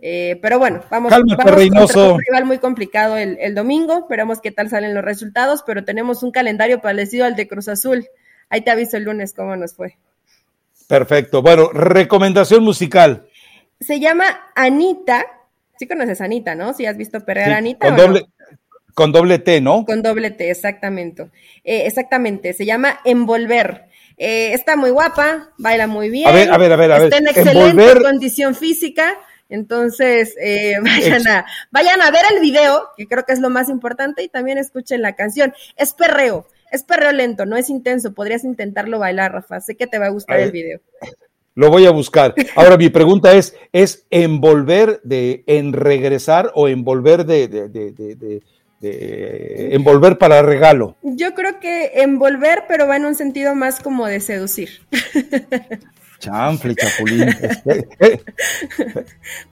[0.00, 4.06] Eh, pero bueno, vamos, Cálmate, vamos un rival muy complicado el, el domingo.
[4.08, 8.08] Veremos qué tal salen los resultados, pero tenemos un calendario parecido al de Cruz Azul.
[8.48, 9.98] Ahí te aviso el lunes cómo nos fue.
[10.92, 11.40] Perfecto.
[11.40, 13.26] Bueno, recomendación musical.
[13.80, 15.24] Se llama Anita.
[15.78, 16.74] Sí conoces a Anita, ¿no?
[16.74, 17.86] Si has visto perrear a Anita.
[17.86, 18.26] Con doble,
[18.92, 19.86] con doble T, ¿no?
[19.86, 21.30] Con doble T, exactamente.
[21.64, 22.52] Eh, exactamente.
[22.52, 23.86] Se llama Envolver.
[24.18, 26.28] Eh, está muy guapa, baila muy bien.
[26.28, 27.02] A ver, a ver, a ver.
[27.04, 29.16] Está en excelente condición física.
[29.48, 33.70] Entonces, eh, vayan, a, vayan a ver el video, que creo que es lo más
[33.70, 35.54] importante, y también escuchen la canción.
[35.74, 36.46] Es perreo.
[36.72, 38.14] Es perreo lento, no es intenso.
[38.14, 39.60] Podrías intentarlo bailar, Rafa.
[39.60, 40.80] Sé que te va a gustar el video.
[41.54, 42.34] Lo voy a buscar.
[42.56, 48.42] Ahora mi pregunta es, ¿es envolver de en regresar o envolver de, de, de, de,
[48.80, 50.96] de envolver para regalo?
[51.02, 54.70] Yo creo que envolver, pero va en un sentido más como de seducir.
[56.22, 57.26] Chanfle, chapulín.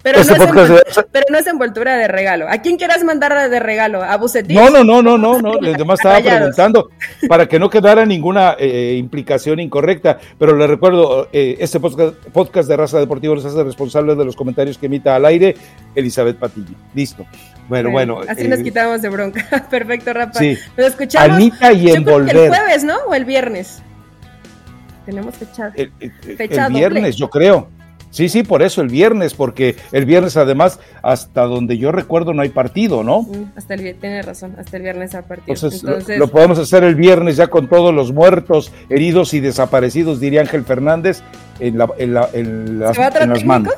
[0.03, 2.47] pero, no es pero, no es envoltura de regalo.
[2.49, 4.05] ¿A quién quieras mandar de regalo?
[4.05, 4.55] ¿A Bucetín?
[4.55, 5.55] No, no, no, no, no, no.
[5.75, 6.91] Además estaba preguntando
[7.29, 10.21] para que no quedara ninguna eh, implicación incorrecta.
[10.39, 14.79] Pero le recuerdo, eh, este podcast, de Raza Deportiva nos hace responsable de los comentarios
[14.79, 15.57] que emita al aire
[15.97, 16.77] Elizabeth Patillo.
[16.95, 17.27] Listo.
[17.69, 18.21] Bueno, bueno.
[18.29, 19.67] así nos eh, quitamos de bronca.
[19.69, 20.39] Perfecto, Rafa.
[20.39, 20.57] Sí.
[20.77, 21.37] Nos escuchamos.
[21.37, 22.37] Anita y envolver.
[22.37, 22.97] el jueves, ¿no?
[23.09, 23.83] O el viernes.
[25.11, 25.73] Tenemos fecha.
[25.75, 25.93] El,
[26.73, 27.69] viernes, yo creo.
[28.11, 32.43] Sí, sí, por eso el viernes, porque el viernes además, hasta donde yo recuerdo, no
[32.43, 33.27] hay partido, ¿no?
[33.57, 35.55] Hasta el tiene razón, hasta el viernes hay partido.
[35.55, 40.41] Entonces, lo, podemos hacer el viernes ya con todos los muertos, heridos y desaparecidos, diría
[40.41, 41.23] Ángel Fernández,
[41.61, 43.75] en, la, en, la, en, las, en las manos.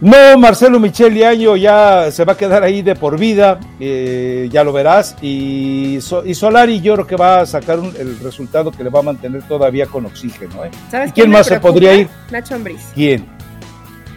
[0.00, 4.64] No, Marcelo Micheli Año ya se va a quedar ahí de por vida, eh, ya
[4.64, 5.16] lo verás.
[5.22, 9.02] Y, y, Solari yo creo que va a sacar el resultado que le va a
[9.02, 10.64] mantener todavía con oxígeno.
[10.64, 10.70] ¿eh?
[10.90, 12.08] ¿Sabes quién, más se podría ir?
[12.30, 12.82] Nacho Ambriz.
[12.94, 13.26] ¿Quién?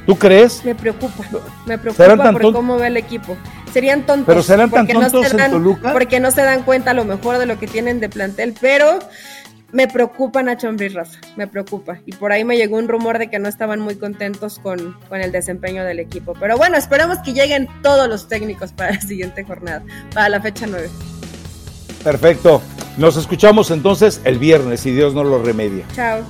[0.07, 0.63] ¿Tú crees?
[0.63, 1.23] Me preocupa,
[1.65, 3.38] me preocupa por cómo ve el equipo.
[3.73, 4.25] Serían tontos.
[4.25, 5.91] Pero serán tan tontos en Toluca.
[5.91, 8.99] Porque no se dan cuenta a lo mejor de lo que tienen de plantel, pero
[9.72, 11.99] me preocupa Nacho Ambriz Rafa, me preocupa.
[12.05, 15.22] Y por ahí me llegó un rumor de que no estaban muy contentos con, con,
[15.22, 16.34] el desempeño del equipo.
[16.39, 20.68] Pero bueno, esperemos que lleguen todos los técnicos para la siguiente jornada, para la fecha
[20.68, 20.89] 9.
[22.03, 22.61] Perfecto.
[22.97, 25.86] Nos escuchamos entonces el viernes, si Dios no lo remedia.
[25.93, 26.24] Chao.